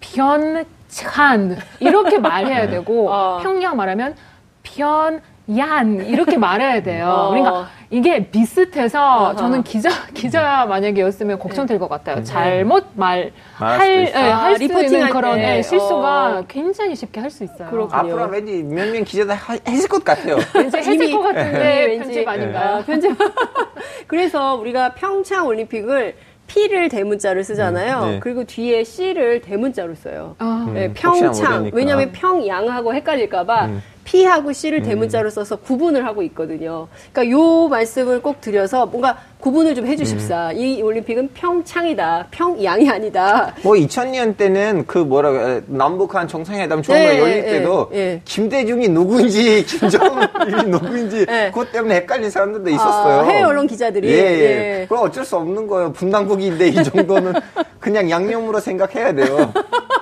변 0.00 0.64
평창 0.92 1.56
이렇게 1.80 2.18
말해야 2.18 2.68
되고 2.68 3.10
어. 3.10 3.38
평양 3.42 3.76
말하면 3.76 4.14
편 4.62 5.22
얀 5.56 6.06
이렇게 6.06 6.36
말해야 6.38 6.82
돼요. 6.82 7.08
어. 7.08 7.28
그러니까 7.30 7.68
이게 7.90 8.28
비슷해서 8.30 9.30
어허. 9.30 9.36
저는 9.36 9.62
기자 9.64 9.90
기자 10.14 10.64
만약에였으면 10.66 11.38
걱정될 11.38 11.78
것 11.78 11.88
같아요. 11.88 12.16
네. 12.16 12.22
잘못 12.22 12.86
말할 12.94 13.30
네, 13.78 14.14
아, 14.14 14.44
할수 14.44 14.62
있는 14.64 15.10
그런 15.10 15.36
네, 15.36 15.62
실수가 15.62 16.38
어. 16.38 16.44
굉장히 16.48 16.94
쉽게 16.94 17.20
할 17.20 17.30
수 17.32 17.44
있어요. 17.44 17.68
그렇군요. 17.70 17.98
앞으로 17.98 18.26
왠지 18.26 18.62
몇명 18.62 19.04
기자들 19.04 19.34
했을 19.66 19.88
것 19.88 20.04
같아요. 20.04 20.36
왠지 20.54 20.76
했을 20.76 21.10
것 21.12 21.22
같은데 21.22 21.58
네, 21.58 21.98
편집 21.98 22.28
아닌가요? 22.28 22.76
아, 22.76 22.84
편집. 22.84 23.16
그래서 24.06 24.54
우리가 24.54 24.92
평창 24.94 25.46
올림픽을 25.46 26.14
P를 26.46 26.88
대문자를 26.90 27.44
쓰잖아요. 27.44 28.02
음, 28.02 28.10
네. 28.10 28.20
그리고 28.20 28.44
뒤에 28.44 28.84
C를 28.84 29.40
대문자로 29.40 29.94
써요. 29.94 30.36
아. 30.38 30.70
네, 30.74 30.92
평창. 30.92 31.70
왜냐하면 31.72 32.12
평양하고 32.12 32.92
헷갈릴까봐 32.94 33.64
음. 33.66 33.82
P하고 34.04 34.52
C를 34.52 34.78
음. 34.78 34.84
대문자로 34.84 35.30
써서 35.30 35.56
구분을 35.56 36.04
하고 36.06 36.22
있거든요. 36.24 36.88
그러니까 37.12 37.36
요 37.36 37.68
말씀을 37.68 38.20
꼭 38.22 38.40
드려서 38.40 38.86
뭔가 38.86 39.18
구분을 39.40 39.74
좀 39.74 39.86
해주십사. 39.86 40.50
음. 40.50 40.56
이 40.56 40.82
올림픽은 40.82 41.30
평창이다. 41.34 42.28
평양이 42.30 42.88
아니다. 42.88 43.54
뭐 43.62 43.74
2000년 43.74 44.36
때는 44.36 44.84
그 44.86 44.98
뭐라 44.98 45.60
남북한 45.66 46.28
정상회담 46.28 46.82
정말 46.82 47.08
네, 47.08 47.18
열릴 47.18 47.44
때도 47.44 47.88
네, 47.90 47.96
네. 47.96 48.22
김대중이 48.24 48.88
누구인지 48.88 49.64
김정은이 49.66 50.70
누구인지 50.70 51.26
네. 51.26 51.50
그것 51.50 51.72
때문에 51.72 51.96
헷갈린 51.96 52.30
사람들도 52.30 52.70
아, 52.70 52.72
있었어요. 52.72 53.20
아, 53.20 53.24
해외 53.24 53.42
언론 53.42 53.66
기자들이. 53.66 54.08
예, 54.08 54.12
예. 54.12 54.80
예. 54.80 54.86
그건 54.88 55.06
어쩔 55.06 55.24
수 55.24 55.36
없는 55.36 55.66
거예요. 55.66 55.92
분단국인데 55.92 56.68
이 56.68 56.84
정도는 56.84 57.32
그냥 57.80 58.08
양념으로 58.10 58.60
생각해야 58.60 59.12
돼요. 59.12 59.52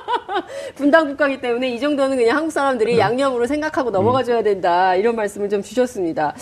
분단 0.75 1.09
국가이기 1.09 1.41
때문에 1.41 1.71
이 1.71 1.81
정도는 1.81 2.17
그냥 2.17 2.37
한국 2.37 2.51
사람들이 2.51 2.95
음. 2.95 2.99
양념으로 2.99 3.47
생각하고 3.47 3.91
넘어가줘야 3.91 4.43
된다 4.43 4.95
이런 4.95 5.17
말씀을 5.17 5.49
좀 5.49 5.63
주셨습니다. 5.63 6.35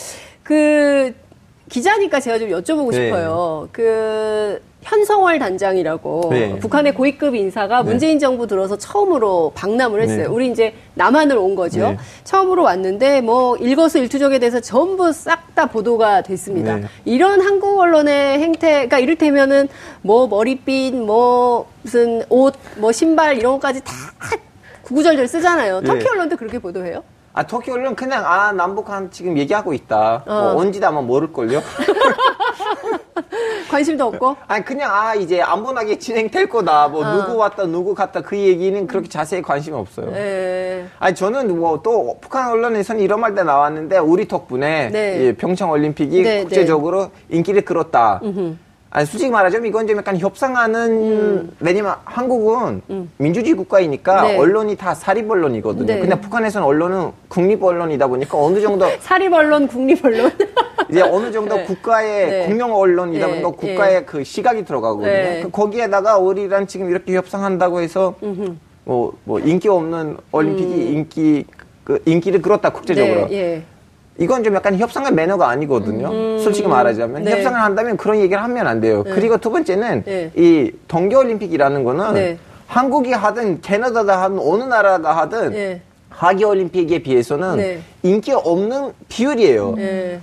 그 0.43 1.15
기자니까 1.69 2.21
제가 2.21 2.39
좀 2.39 2.51
여쭤보고 2.51 2.91
네. 2.91 3.05
싶어요. 3.07 3.69
그 3.73 4.61
현성월 4.83 5.39
단장이라고 5.39 6.29
네. 6.31 6.59
북한의 6.61 6.95
고위급 6.95 7.35
인사가 7.35 7.83
네. 7.83 7.91
문재인 7.91 8.19
정부 8.19 8.47
들어서 8.47 8.79
처음으로 8.79 9.53
방남을 9.55 10.03
했어요. 10.03 10.19
네. 10.19 10.27
우리 10.27 10.49
이제 10.49 10.75
남한을 10.95 11.37
온 11.37 11.55
거죠. 11.55 11.81
네. 11.81 11.99
처음으로 12.25 12.63
왔는데 12.63 13.21
뭐 13.21 13.57
일거수일투족에 13.57 14.39
대해서 14.39 14.61
전부 14.61 15.13
싹 15.13 15.49
다 15.59 15.67
보도가 15.67 16.23
됐습니다. 16.23 16.77
네. 16.77 16.87
이런 17.05 17.41
한국 17.41 17.81
언론의 17.81 18.39
행태가 18.39 19.01
이를테면은 19.01 19.67
뭐 20.03 20.29
머리핀, 20.29 21.05
뭐 21.05 21.67
무슨 21.83 22.23
옷, 22.29 22.55
뭐 22.77 22.93
신발 22.93 23.37
이런 23.37 23.55
것까지 23.55 23.83
다 23.83 23.93
구구절절 24.83 25.27
쓰잖아요. 25.27 25.81
터키 25.81 26.07
언론도 26.07 26.37
그렇게 26.37 26.61
보도해요? 26.61 27.03
아, 27.39 27.47
터키 27.47 27.71
언론 27.71 27.95
그냥, 27.95 28.25
아, 28.27 28.51
남북한 28.51 29.13
지금 29.13 29.39
얘기하고 29.39 29.73
있다. 29.73 30.25
뭐 30.27 30.35
어. 30.35 30.55
뭐, 30.55 30.61
언제다 30.61 30.89
아마 30.89 31.01
모를걸요? 31.03 31.63
관심도 33.71 34.07
없고? 34.07 34.37
아니, 34.49 34.65
그냥, 34.65 34.93
아, 34.93 35.15
이제 35.15 35.41
안본하게 35.41 36.01
진행될 36.01 36.49
거다. 36.49 36.89
뭐, 36.89 37.07
어. 37.07 37.13
누구 37.13 37.37
왔다, 37.37 37.65
누구 37.65 37.95
갔다. 37.95 38.23
그 38.23 38.37
얘기는 38.37 38.85
그렇게 38.89 39.09
자세히 39.09 39.41
관심이 39.41 39.77
없어요. 39.77 40.11
네. 40.11 40.89
아니, 40.99 41.15
저는 41.15 41.57
뭐, 41.57 41.81
또, 41.81 42.19
북한 42.21 42.51
언론에서는 42.51 43.01
이런 43.01 43.21
말도 43.21 43.45
나왔는데, 43.45 43.99
우리 43.99 44.27
덕분에, 44.27 44.91
네. 44.91 45.33
평창 45.35 45.71
올림픽이 45.71 46.23
네, 46.23 46.39
네, 46.39 46.41
국제적으로 46.41 47.13
인기를 47.29 47.65
끌었다. 47.65 48.21
음흠. 48.25 48.57
아니, 48.99 49.07
솔직히 49.07 49.31
말하자면 49.31 49.69
이건 49.69 49.87
좀 49.87 49.97
약간 49.97 50.19
협상하는, 50.19 50.91
음. 50.91 51.57
왜냐면 51.61 51.95
한국은 52.05 52.83
음. 52.91 53.09
민주주의 53.17 53.55
국가이니까 53.55 54.23
네. 54.23 54.37
언론이 54.37 54.75
다 54.75 54.93
사립 54.93 55.31
언론이거든요. 55.31 55.87
네. 55.87 56.01
근데 56.01 56.21
북한에서는 56.21 56.67
언론은 56.67 57.13
국립 57.29 57.63
언론이다 57.63 58.09
보니까 58.09 58.37
어느 58.37 58.61
정도. 58.61 58.87
사립 58.99 59.33
언론, 59.33 59.69
국립 59.69 60.05
언론? 60.05 60.33
이제 60.91 61.01
어느 61.01 61.31
정도 61.31 61.55
네. 61.55 61.65
국가의 61.65 62.31
네. 62.31 62.47
공영 62.49 62.75
언론이다 62.75 63.25
네. 63.25 63.41
보니까 63.41 63.51
국가의 63.51 63.95
네. 64.01 64.05
그 64.05 64.25
시각이 64.25 64.65
들어가거든요. 64.65 65.45
그 65.45 65.51
거기에다가 65.53 66.19
우리랑 66.19 66.67
지금 66.67 66.91
이렇게 66.91 67.15
협상한다고 67.15 67.81
해서 67.81 68.17
뭐, 68.85 69.13
뭐 69.23 69.39
인기 69.39 69.69
없는 69.69 70.17
올림픽이 70.33 70.73
음. 70.73 70.97
인기, 70.97 71.45
그 71.85 72.03
인기를 72.05 72.43
끌었다, 72.43 72.71
국제적으로. 72.71 73.29
예. 73.31 73.63
이건 74.19 74.43
좀 74.43 74.55
약간 74.55 74.77
협상의 74.77 75.13
매너가 75.13 75.49
아니거든요. 75.49 76.11
음. 76.11 76.39
솔직히 76.41 76.67
말하자면 76.67 77.23
네. 77.23 77.33
협상을 77.33 77.61
한다면 77.61 77.97
그런 77.97 78.19
얘기를 78.19 78.43
하면 78.43 78.67
안 78.67 78.81
돼요. 78.81 79.05
네. 79.05 79.13
그리고 79.13 79.37
두 79.39 79.51
번째는 79.51 80.03
네. 80.05 80.31
이 80.35 80.73
동계올림픽이라는 80.89 81.85
거는 81.85 82.15
네. 82.15 82.39
한국이 82.67 83.13
하든 83.13 83.61
캐나다가 83.61 84.23
하든 84.23 84.39
어느 84.41 84.65
나라가 84.65 85.17
하든 85.19 85.51
네. 85.51 85.83
하계올림픽에 86.11 87.01
비해서는 87.01 87.57
네. 87.59 87.81
인기 88.03 88.33
없는 88.33 88.93
비율이에요. 89.09 89.77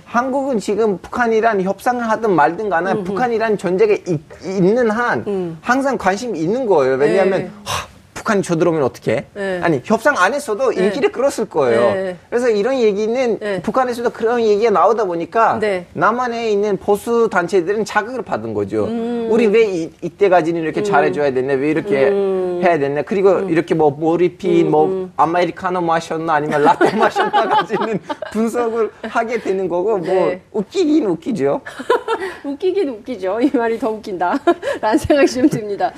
한국은 0.04 0.58
지금 0.58 0.98
북한이란 0.98 1.62
협상을 1.62 2.06
하든 2.06 2.32
말든 2.32 2.68
간에 2.68 2.92
음, 2.92 3.04
북한이란 3.04 3.56
존재가 3.56 3.94
있, 4.06 4.20
있는 4.44 4.90
한 4.90 5.24
음. 5.26 5.58
항상 5.62 5.96
관심이 5.96 6.38
있는 6.38 6.66
거예요. 6.66 6.96
왜냐하면 6.96 7.50
하, 7.64 7.86
북한이 8.26 8.42
쳐들어오면 8.42 8.82
어떻게? 8.82 9.26
네. 9.34 9.60
아니 9.62 9.80
협상 9.84 10.16
안 10.18 10.34
했어도 10.34 10.72
네. 10.72 10.86
인기를 10.86 11.12
끌었을 11.12 11.48
거예요. 11.48 11.94
네. 11.94 12.16
그래서 12.28 12.50
이런 12.50 12.80
얘기는 12.80 13.38
네. 13.38 13.62
북한에서도 13.62 14.10
그런 14.10 14.40
얘기가 14.40 14.70
나오다 14.70 15.04
보니까 15.04 15.60
네. 15.60 15.86
남한에 15.92 16.50
있는 16.50 16.76
보수 16.76 17.28
단체들은 17.30 17.84
자극을 17.84 18.22
받은 18.22 18.52
거죠. 18.52 18.86
음. 18.86 19.28
우리 19.30 19.46
왜 19.46 19.64
이, 19.64 19.90
때까지는 20.18 20.60
이렇게 20.60 20.80
음. 20.80 20.84
잘해줘야 20.84 21.32
됐네? 21.32 21.54
왜 21.54 21.70
이렇게 21.70 22.08
음. 22.08 22.60
해야 22.64 22.78
됐네? 22.78 23.02
그리고 23.02 23.30
음. 23.30 23.50
이렇게 23.50 23.74
뭐 23.74 23.96
머리핀, 23.96 24.70
뭐 24.70 24.86
음. 24.86 25.12
아메리카노 25.16 25.80
마셨나 25.80 26.34
아니면 26.34 26.62
라떼 26.62 26.96
마셨나까지는 26.96 28.00
분석을 28.32 28.90
하게 29.02 29.38
되는 29.38 29.68
거고 29.68 29.98
뭐 29.98 30.06
네. 30.06 30.42
웃기긴 30.50 31.06
웃기죠. 31.06 31.60
웃기긴 32.44 32.88
웃기죠. 32.88 33.40
이 33.40 33.50
말이 33.54 33.78
더 33.78 33.90
웃긴다. 33.90 34.38
라는 34.80 34.98
생각이 34.98 35.30
좀 35.30 35.48
듭니다. 35.48 35.92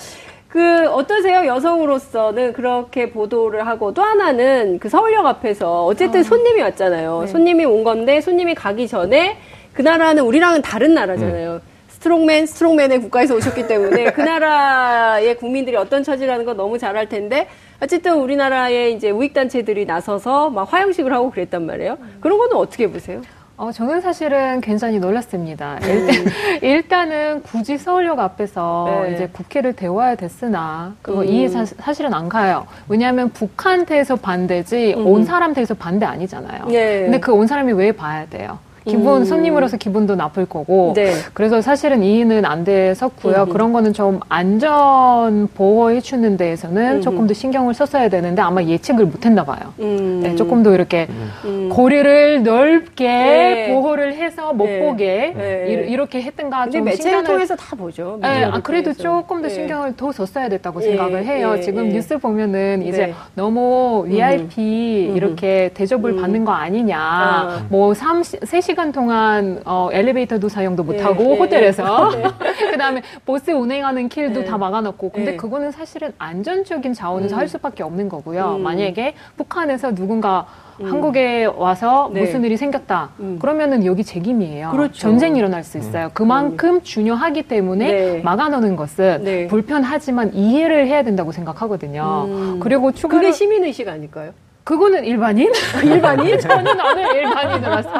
그 0.49 0.89
어떠세요? 0.89 1.47
여성으로서는 1.47 2.55
그렇게 2.55 3.11
보도를 3.11 3.67
하고 3.67 3.93
또 3.93 4.03
하나는 4.03 4.79
그 4.79 4.89
서울역 4.89 5.27
앞에서 5.27 5.85
어쨌든 5.85 6.21
어. 6.21 6.23
손님이 6.23 6.63
왔잖아요. 6.63 7.21
네. 7.23 7.27
손님이 7.27 7.65
온 7.67 7.85
건데 7.85 8.21
손님이 8.21 8.55
가기 8.55 8.89
전에 8.89 9.37
그 9.75 9.83
나라는 9.83 10.23
우리랑은 10.25 10.63
다른 10.63 10.95
나라잖아요. 10.95 11.53
음. 11.55 11.61
strongman, 11.89 12.47
strongman의 12.47 13.01
국가에서 13.01 13.35
오셨기 13.35 13.67
때문에 13.67 14.13
그 14.13 14.21
나라의 14.21 15.37
국민들이 15.37 15.77
어떤 15.77 16.03
처지라는 16.05 16.45
거 16.45 16.55
너무 16.55 16.79
잘 16.79 16.97
알 16.97 17.09
텐데 17.09 17.49
어쨌든 17.83 18.15
우리나라의 18.15 18.95
이제 18.95 19.11
우익단체들이 19.11 19.85
나서서 19.85 20.51
막 20.51 20.73
화형식을 20.73 21.13
하고 21.13 21.31
그랬단 21.31 21.67
말이에요. 21.67 21.99
그런 22.21 22.39
거는 22.39 22.57
어떻게 22.57 22.91
보세요? 22.91 23.21
어, 23.59 23.73
저는 23.73 24.01
사실은 24.01 24.61
굉장히 24.61 25.01
놀랐습니다. 25.01 25.79
음. 25.83 26.09
일단, 26.63 27.11
은 27.11 27.43
굳이 27.43 27.77
서울역 27.77 28.21
앞에서 28.21 29.03
네. 29.03 29.15
이제 29.15 29.29
국기를 29.33 29.73
태워야 29.73 30.15
됐으나 30.15 30.95
그거 31.03 31.23
음. 31.23 31.27
이해 31.27 31.49
사, 31.49 31.65
사실은 31.65 32.15
안 32.15 32.29
가요. 32.29 32.69
왜냐하면 32.89 33.31
북한테서 33.31 34.15
반대지 34.17 34.95
음. 34.97 35.07
온 35.09 35.25
사람한테서 35.25 35.75
반대 35.75 36.07
아니잖아요. 36.07 36.67
네. 36.67 37.03
근데 37.03 37.19
그 37.19 37.33
온 37.39 37.47
사람이 37.49 37.73
왜 37.73 37.91
봐야 37.93 38.27
돼요? 38.27 38.59
기분 38.87 39.21
음. 39.21 39.25
손님으로서 39.25 39.77
기분도 39.77 40.15
나쁠 40.17 40.47
거고 40.47 40.93
네. 40.95 41.13
그래서 41.35 41.61
사실은 41.61 42.03
이의는 42.03 42.45
안 42.45 42.65
됐었고요. 42.65 43.43
음. 43.43 43.49
그런 43.51 43.73
거는 43.73 43.93
좀 43.93 44.21
안전 44.29 45.49
보호해 45.55 46.01
주는 46.01 46.37
데에서는 46.37 46.97
음. 46.97 47.01
조금 47.03 47.27
더 47.27 47.35
신경을 47.35 47.75
썼어야 47.75 48.09
되는데 48.09 48.43
아마 48.43 48.63
예측을 48.63 49.07
못했나 49.07 49.45
봐요. 49.45 49.73
음. 49.81 50.21
네, 50.23 50.37
조금 50.37 50.63
더 50.63 50.75
이렇게 50.75 51.07
음. 51.45 51.69
고리를 51.73 52.43
넓게 52.43 53.07
네. 53.09 53.73
보호를 53.73 54.15
해서 54.15 54.53
못 54.53 54.67
네. 54.67 54.81
보게 54.81 55.35
네. 55.37 55.87
이렇게 55.89 56.23
했던가 56.23 56.69
좀 56.71 56.85
매체를 56.85 57.25
통해서 57.25 57.57
다 57.57 57.75
보죠. 57.77 58.19
네, 58.21 58.45
아, 58.45 58.61
그래도 58.61 58.93
통해서. 58.93 59.03
조금 59.03 59.43
더 59.43 59.49
네. 59.49 59.55
신경을 59.55 59.97
더 59.97 60.13
썼어야 60.13 60.49
됐다고 60.49 60.81
생각을 60.81 61.25
해요. 61.25 61.57
지금 61.63 61.89
뉴스 61.89 62.19
보면은 62.19 62.83
이제 62.83 63.15
너무 63.35 64.05
VIP 64.09 65.09
음. 65.11 65.17
이렇게 65.17 65.71
대접을 65.75 66.17
받는 66.17 66.45
거 66.45 66.53
아니냐. 66.53 66.99
아. 66.99 67.67
뭐 67.69 67.95
3, 67.95 68.23
3시간 68.23 68.78
3시간 68.79 68.93
동안 68.93 69.61
어, 69.65 69.89
엘리베이터도 69.93 70.49
사용도 70.49 70.85
못하고 70.85 71.23
네, 71.23 71.29
네. 71.31 71.39
호텔에서 71.39 72.11
네. 72.15 72.23
그다음에 72.71 73.03
버스 73.27 73.51
운행하는 73.51 74.09
길도 74.09 74.41
네. 74.41 74.47
다 74.47 74.57
막아놓고 74.57 75.11
근데 75.11 75.33
네. 75.33 75.37
그거는 75.37 75.73
사실은 75.73 76.13
안전적인 76.19 76.95
자원에서 76.95 77.35
음. 77.35 77.39
할 77.39 77.49
수밖에 77.49 77.83
없는 77.83 78.09
거고요. 78.09 78.57
음. 78.57 78.63
만약에 78.63 79.15
북한에서 79.37 79.95
누군가 79.95 80.47
음. 80.81 80.87
한국에 80.87 81.45
와서 81.45 82.11
네. 82.15 82.21
무슨 82.21 82.45
일이 82.45 82.57
생겼다. 82.57 83.11
음. 83.19 83.39
그러면은 83.41 83.85
여기 83.85 84.05
책임이에요. 84.05 84.71
그렇죠. 84.71 84.99
전쟁이 84.99 85.39
일어날 85.39 85.65
수 85.65 85.77
있어요. 85.77 86.07
음. 86.07 86.11
그만큼 86.15 86.75
음. 86.77 86.83
중요하기 86.83 87.43
때문에 87.49 87.93
네. 87.93 88.21
막아놓는 88.23 88.77
것은 88.77 89.25
네. 89.25 89.47
불편하지만 89.49 90.35
이해를 90.35 90.87
해야 90.87 91.03
된다고 91.03 91.33
생각하거든요. 91.33 92.25
음. 92.29 92.61
그리고 92.61 92.93
추가로 92.93 93.21
그게 93.21 93.33
시민의식 93.33 93.89
아닐까요? 93.89 94.33
그거는 94.69 95.03
일반인? 95.03 95.51
일반인? 95.83 96.39
저는 96.39 96.77
나는 96.77 97.15
일반인으로서 97.15 97.91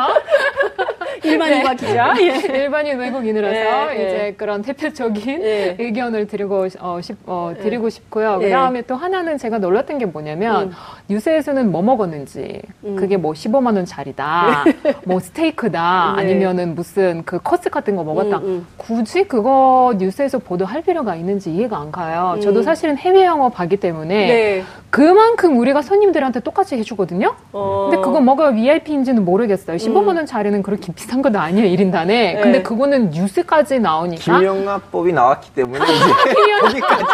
일반인과 1.23 1.75
네. 1.75 1.87
기자. 1.87 2.15
예. 2.21 2.59
일반인 2.59 2.99
외국인으로서 2.99 3.55
예, 3.55 3.95
이제 3.95 4.25
예. 4.27 4.35
그런 4.37 4.63
대표적인 4.63 5.43
예. 5.43 5.77
의견을 5.81 6.27
드리고 6.27 6.69
어, 6.79 7.01
싶, 7.01 7.17
어, 7.27 7.53
예. 7.57 7.61
드리고 7.61 7.89
싶고요. 7.89 8.39
그다음에 8.39 8.83
또 8.83 8.95
하나는 8.95 9.39
제가 9.39 9.59
놀랐던 9.59 9.99
게 9.99 10.07
뭐냐면 10.07 10.69
음. 10.69 10.73
뉴스에서는 11.09 11.71
뭐 11.71 11.83
먹었는지 11.83 12.63
음. 12.85 12.97
그게 12.97 13.17
뭐 13.17 13.33
15만 13.33 13.75
원짜리다, 13.77 14.65
뭐 15.05 15.21
스테이크다, 15.21 16.15
아니면은 16.17 16.75
무슨 16.75 17.23
그 17.25 17.41
커스 17.43 17.71
같은 17.71 17.97
거 17.97 18.05
먹었다. 18.05 18.39
음, 18.39 18.45
음. 18.45 18.67
굳이 18.77 19.25
그거 19.25 19.95
뉴스에서 19.99 20.39
보도할 20.39 20.83
필요가 20.83 21.17
있는지 21.17 21.51
이해가 21.53 21.79
안 21.79 21.91
가요. 21.91 22.35
음. 22.37 22.41
저도 22.41 22.63
사실은 22.63 22.97
해외 22.97 23.25
영업하기 23.25 23.79
때문에 23.79 24.27
네. 24.27 24.65
그만큼 24.91 25.59
우리가 25.59 25.83
손님들한테 25.83 26.41
똑같이 26.41 26.77
해주거든요. 26.77 27.35
어. 27.53 27.89
근데 27.91 28.03
그거 28.03 28.21
뭐가 28.21 28.53
VIP인지는 28.53 29.25
모르겠어요. 29.25 29.77
15만 29.77 30.11
음. 30.11 30.17
원짜리는 30.17 30.63
그렇게 30.63 30.93
비 30.93 31.07
싼건 31.09 31.35
아니에요, 31.35 31.67
1인단에. 31.77 32.07
네. 32.07 32.41
근데 32.43 32.63
그거는 32.63 33.11
뉴스까지 33.11 33.81
나오니까. 33.81 34.23
김영란법이 34.23 35.13
나왔기 35.13 35.53
때문에 35.55 35.79
거기까지 36.61 37.05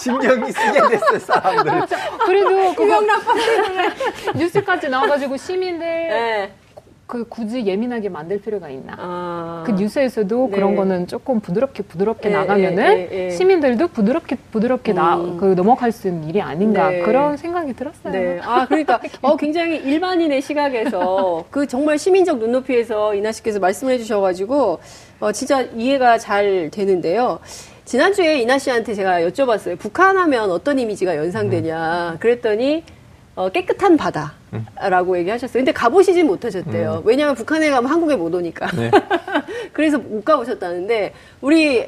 신경이 0.00 0.50
쓰게 0.50 0.80
됐어요, 0.88 1.18
사람들. 1.18 1.64
그렇죠. 1.72 1.96
그래도 2.24 2.74
김영란법 2.74 3.36
때문에 3.36 3.88
뉴스까지 4.36 4.88
나와가지고 4.88 5.36
시민들 5.36 5.86
네. 5.86 6.52
그 7.10 7.24
굳이 7.28 7.66
예민하게 7.66 8.08
만들 8.08 8.40
필요가 8.40 8.68
있나? 8.68 8.94
아. 8.96 9.64
그 9.66 9.72
뉴스에서도 9.72 10.46
네. 10.48 10.54
그런 10.54 10.76
거는 10.76 11.08
조금 11.08 11.40
부드럽게 11.40 11.82
부드럽게 11.82 12.28
네, 12.28 12.36
나가면은 12.36 12.76
네, 12.76 13.08
네 13.10 13.30
시민들도 13.30 13.88
부드럽게 13.88 14.36
부드럽게 14.52 14.92
음. 14.92 14.94
나, 14.94 15.16
그 15.40 15.54
넘어갈 15.56 15.90
수 15.90 16.06
있는 16.06 16.28
일이 16.28 16.40
아닌가 16.40 16.88
네. 16.88 17.00
그런 17.00 17.36
생각이 17.36 17.72
들었어요. 17.72 18.12
네. 18.12 18.38
아 18.44 18.64
그러니까 18.64 19.00
어 19.22 19.36
굉장히 19.36 19.78
일반인의 19.78 20.40
시각에서 20.40 21.44
그 21.50 21.66
정말 21.66 21.98
시민적 21.98 22.38
눈높이에서 22.38 23.16
이나 23.16 23.32
씨께서 23.32 23.58
말씀해 23.58 23.98
주셔가지고 23.98 24.78
어 25.18 25.32
진짜 25.32 25.62
이해가 25.62 26.18
잘 26.18 26.70
되는데요. 26.70 27.40
지난주에 27.86 28.38
이나 28.40 28.56
씨한테 28.56 28.94
제가 28.94 29.22
여쭤봤어요. 29.22 29.76
북한 29.80 30.16
하면 30.16 30.52
어떤 30.52 30.78
이미지가 30.78 31.16
연상되냐. 31.16 32.18
그랬더니 32.20 32.84
어, 33.40 33.48
깨끗한 33.48 33.96
바다라고 33.96 35.12
음. 35.12 35.18
얘기하셨어요. 35.18 35.60
근데 35.60 35.72
가보시진 35.72 36.26
못하셨대요. 36.26 36.96
음. 36.96 37.02
왜냐하면 37.06 37.34
북한에 37.34 37.70
가면 37.70 37.90
한국에 37.90 38.14
못 38.14 38.34
오니까. 38.34 38.70
네. 38.76 38.90
그래서 39.72 39.96
못 39.98 40.22
가보셨다는데 40.22 41.14
우리 41.40 41.86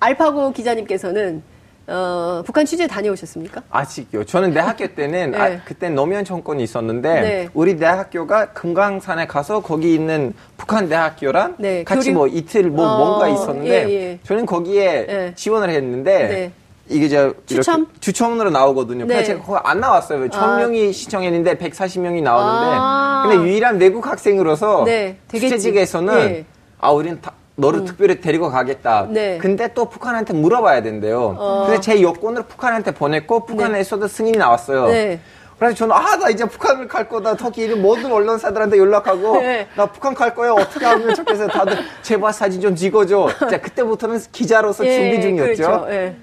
알파고 0.00 0.52
기자님께서는 0.52 1.42
어, 1.86 2.42
북한 2.44 2.66
취재 2.66 2.88
다녀오셨습니까? 2.88 3.62
아직요. 3.70 4.24
저는 4.24 4.52
내 4.52 4.60
학교 4.60 4.88
때는 4.88 5.30
네. 5.38 5.38
아, 5.38 5.60
그때 5.64 5.88
노무현 5.88 6.24
정권이 6.24 6.64
있었는데 6.64 7.20
네. 7.20 7.48
우리 7.54 7.76
대학교가 7.76 8.52
금강산에 8.52 9.28
가서 9.28 9.62
거기 9.62 9.94
있는 9.94 10.34
북한 10.56 10.88
대학교랑 10.88 11.54
네. 11.58 11.84
같이 11.84 12.10
교류? 12.10 12.18
뭐 12.18 12.26
이틀 12.26 12.70
뭐 12.70 12.84
어, 12.84 12.98
뭔가 12.98 13.28
있었는데 13.28 13.88
예, 13.88 13.94
예. 13.94 14.18
저는 14.24 14.46
거기에 14.46 15.06
예. 15.08 15.32
지원을 15.36 15.70
했는데 15.70 16.28
네. 16.28 16.52
이게 16.90 17.08
저 17.08 17.32
추첨 17.46 17.86
추첨으로 18.00 18.50
나오거든요. 18.50 19.04
네. 19.06 19.22
제가 19.24 19.42
거기 19.42 19.58
안 19.62 19.80
나왔어요. 19.80 20.28
천 20.30 20.42
아. 20.42 20.56
명이 20.58 20.92
시청했는데 20.92 21.56
140명이 21.58 22.22
나오는데 22.22 22.76
아. 22.80 23.24
근데 23.28 23.44
유일한 23.44 23.78
외국 23.78 24.06
학생으로서 24.06 24.84
네, 24.84 25.18
수채직에서는 25.30 26.14
네. 26.14 26.44
아 26.80 26.90
우리는 26.90 27.20
다, 27.20 27.32
너를 27.56 27.80
음. 27.80 27.84
특별히 27.84 28.20
데리고 28.20 28.50
가겠다. 28.50 29.06
네. 29.10 29.38
근데 29.38 29.72
또 29.74 29.86
북한한테 29.86 30.32
물어봐야 30.32 30.82
된대요. 30.82 31.34
어. 31.38 31.64
근데 31.66 31.80
제 31.80 32.00
여권을 32.00 32.44
북한한테 32.44 32.92
보냈고 32.92 33.44
북한에서도 33.44 34.06
네. 34.06 34.14
승인이 34.14 34.38
나왔어요. 34.38 34.86
네. 34.86 35.20
그래서 35.58 35.74
저는 35.74 35.92
아 35.92 36.16
나 36.16 36.30
이제 36.30 36.44
북한을 36.44 36.86
갈 36.86 37.08
거다. 37.08 37.36
터키 37.36 37.62
이런 37.62 37.82
모든 37.82 38.12
언론사들한테 38.12 38.78
연락하고 38.78 39.38
네. 39.40 39.66
나 39.76 39.86
북한 39.86 40.14
갈 40.14 40.34
거야. 40.34 40.52
어떻게 40.52 40.86
하면 40.86 41.14
좋겠어요. 41.16 41.48
다들 41.48 41.78
제발 42.02 42.32
사진 42.32 42.60
좀 42.60 42.76
찍어줘. 42.76 43.28
자 43.50 43.60
그때부터는 43.60 44.20
기자로서 44.30 44.86
예, 44.86 44.94
준비 44.94 45.20
중이었죠. 45.20 45.62
그렇죠. 45.62 45.86
예. 45.90 46.16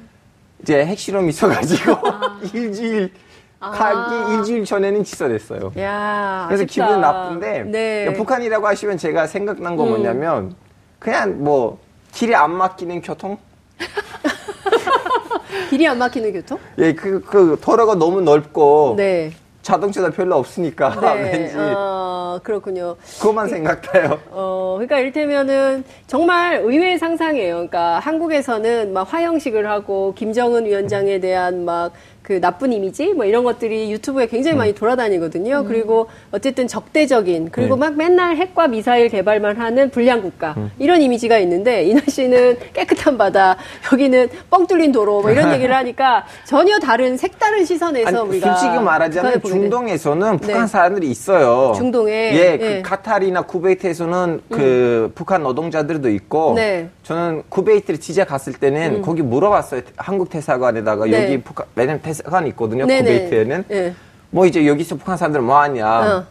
이제 0.65 0.83
핵실험 0.83 1.29
있어가지고 1.29 1.91
아. 2.07 2.39
일주일 2.51 3.11
가기 3.59 4.15
아. 4.15 4.33
일주일 4.33 4.65
전에는 4.65 5.03
취소됐어요. 5.03 5.71
야, 5.77 6.45
그래서 6.47 6.63
아쉽다. 6.63 6.65
기분 6.65 7.01
나쁜데 7.01 7.63
네. 7.65 8.13
북한이라고 8.13 8.65
하시면 8.67 8.97
제가 8.97 9.27
생각난 9.27 9.75
거 9.75 9.83
음. 9.83 9.89
뭐냐면 9.89 10.55
그냥 10.97 11.43
뭐 11.43 11.77
길이 12.11 12.33
안 12.33 12.51
막히는 12.55 13.01
교통? 13.03 13.37
길이 15.69 15.87
안 15.87 15.99
막히는 15.99 16.33
교통? 16.33 16.57
예, 16.79 16.93
그, 16.93 17.21
그 17.21 17.59
도로가 17.61 17.93
너무 17.95 18.21
넓고 18.21 18.95
네. 18.97 19.33
자동차가 19.65 20.11
별로 20.11 20.35
없으니까 20.35 20.95
네. 21.01 21.23
왠지 21.33 21.55
어, 21.57 22.39
그렇군요. 22.43 22.95
그것만 23.19 23.49
생각해요. 23.49 24.19
어, 24.29 24.75
그러니까 24.77 24.99
이를테면은 24.99 25.83
정말 26.05 26.59
의외의 26.63 26.99
상상이에요. 26.99 27.55
그러니까 27.55 27.97
한국에서는 27.97 28.93
막 28.93 29.11
화형식을 29.11 29.67
하고 29.67 30.13
김정은 30.13 30.65
위원장에 30.65 31.19
대한 31.19 31.65
막 31.65 31.93
그 32.25 32.41
나쁜 32.41 32.73
이미지 32.73 33.13
뭐 33.13 33.23
이런 33.23 33.43
것들이 33.43 33.91
유튜브에 33.91 34.25
굉장히 34.25 34.55
음. 34.55 34.57
많이 34.57 34.73
돌아다니거든요. 34.73 35.59
음. 35.59 35.67
그리고 35.67 36.07
어쨌든 36.31 36.67
적대적인 36.67 37.49
그리고 37.51 37.75
네. 37.75 37.81
막 37.81 37.95
맨날 37.95 38.35
핵과 38.35 38.67
미사일 38.67 39.09
개발만 39.09 39.57
하는 39.57 39.91
불량 39.91 40.23
국가 40.23 40.55
음. 40.57 40.71
이런 40.79 41.03
이미지가 41.03 41.37
있는데 41.37 41.83
이나 41.83 42.01
씨는 42.07 42.57
깨끗한 42.73 43.19
바다 43.19 43.57
여기는 43.93 44.29
뻥 44.49 44.65
뚫린 44.65 44.91
도로 44.91 45.21
뭐 45.21 45.29
이런 45.29 45.53
얘기를 45.53 45.75
하니까 45.75 46.25
전혀 46.45 46.79
다른 46.79 47.15
색다른 47.15 47.63
시선에서 47.63 48.07
아니, 48.07 48.17
우리가 48.17 48.55
솔직히 48.55 48.83
말하자면 48.83 49.41
중동에서는 49.43 50.39
북한 50.39 50.61
네. 50.61 50.67
사람들이 50.67 51.11
있어요. 51.11 51.73
중동에 51.75 52.11
예, 52.11 52.57
네. 52.57 52.57
그 52.57 52.89
카타르나 52.89 53.43
쿠베이트에서는 53.43 54.41
그 54.49 55.09
음. 55.09 55.11
북한 55.13 55.43
노동자들도 55.43 56.09
있고 56.09 56.53
네. 56.55 56.89
저는 57.03 57.43
쿠베이트를 57.49 57.99
취재 57.99 58.23
갔을 58.25 58.53
때는 58.53 58.95
음. 58.95 59.01
거기 59.03 59.21
물어봤어요. 59.21 59.81
한국 59.95 60.31
대사관에다가 60.31 61.05
네. 61.05 61.23
여기 61.23 61.37
북한 61.43 61.67
왜냐면 61.75 62.01
대사관이 62.15 62.49
있거든요. 62.49 62.85
네네. 62.85 63.01
쿠베이트에는. 63.01 63.63
네. 63.67 63.93
뭐 64.29 64.45
이제 64.45 64.65
여기서 64.65 64.95
북한 64.95 65.17
사람들 65.17 65.41
뭐 65.41 65.59
하냐. 65.61 65.87
어. 65.87 66.25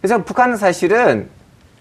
그래서 0.00 0.22
북한은 0.22 0.56
사실은 0.56 1.28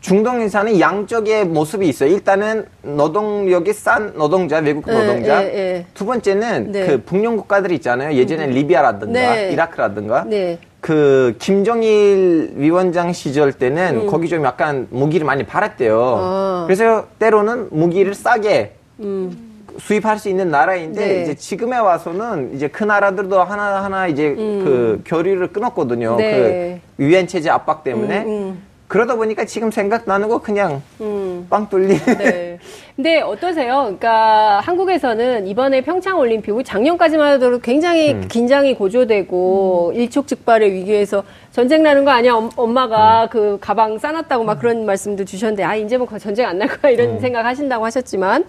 중동에 0.01 0.47
사는 0.49 0.79
양쪽의 0.79 1.45
모습이 1.45 1.87
있어요. 1.87 2.11
일단은 2.11 2.65
노동력이 2.83 3.73
싼 3.73 4.13
노동자, 4.15 4.59
외국 4.59 4.85
네, 4.85 4.93
노동자. 4.93 5.39
네, 5.39 5.45
네, 5.51 5.85
두 5.95 6.05
번째는 6.05 6.71
네. 6.71 6.85
그 6.85 7.01
북녘 7.01 7.35
국가들이 7.37 7.75
있잖아요. 7.75 8.13
예전에 8.13 8.45
음. 8.45 8.51
리비아라든가 8.51 9.19
네. 9.19 9.51
이라크라든가. 9.51 10.25
네. 10.27 10.59
그 10.79 11.35
김정일 11.39 12.53
위원장 12.55 13.11
시절 13.11 13.51
때는 13.51 14.01
음. 14.01 14.07
거기 14.07 14.29
좀 14.29 14.45
약간 14.45 14.87
무기를 14.91 15.25
많이 15.25 15.43
팔았대요. 15.43 15.99
어. 15.99 16.63
그래서 16.67 17.07
때로는 17.17 17.69
무기를 17.71 18.13
싸게 18.13 18.75
음. 18.99 19.44
수입할 19.79 20.17
수 20.19 20.29
있는 20.29 20.49
나라인데 20.49 21.05
네. 21.07 21.21
이제 21.23 21.35
지금에 21.35 21.77
와서는 21.77 22.51
이제 22.55 22.67
그 22.67 22.83
나라들도 22.83 23.41
하나 23.43 23.83
하나 23.83 24.07
이제 24.07 24.29
음. 24.37 24.61
그 24.63 25.01
교류를 25.05 25.47
끊었거든요. 25.51 26.15
네. 26.17 26.79
그 26.97 27.03
유엔 27.03 27.27
체제 27.27 27.49
압박 27.49 27.83
때문에. 27.83 28.23
음, 28.23 28.27
음. 28.27 28.63
그러다 28.87 29.15
보니까 29.15 29.45
지금 29.45 29.71
생각 29.71 30.03
나는 30.05 30.29
거 30.29 30.37
그냥 30.39 30.79
음. 31.01 31.47
빵 31.49 31.67
뚫리. 31.67 31.97
네. 31.97 32.59
근데 32.95 33.19
어떠세요? 33.19 33.81
그러니까 33.81 34.59
한국에서는 34.61 35.47
이번에 35.47 35.81
평창 35.81 36.19
올림픽 36.19 36.53
작년까지만 36.63 37.33
해도 37.33 37.59
굉장히 37.59 38.13
음. 38.13 38.27
긴장이 38.29 38.75
고조되고 38.75 39.89
음. 39.89 39.99
일촉즉발의 39.99 40.71
위기에서 40.71 41.23
전쟁 41.51 41.81
나는 41.81 42.05
거 42.05 42.11
아니야? 42.11 42.35
엄마가 42.55 43.23
음. 43.23 43.29
그 43.31 43.57
가방 43.59 43.97
싸놨다고 43.97 44.43
막 44.43 44.59
그런 44.59 44.85
말씀도 44.85 45.25
주셨는데 45.25 45.63
아 45.63 45.75
이제 45.75 45.97
뭐 45.97 46.07
전쟁 46.19 46.47
안 46.47 46.59
날 46.59 46.67
거야 46.69 46.91
이런 46.91 47.09
음. 47.15 47.19
생각 47.19 47.43
하신다고 47.43 47.83
하셨지만 47.85 48.45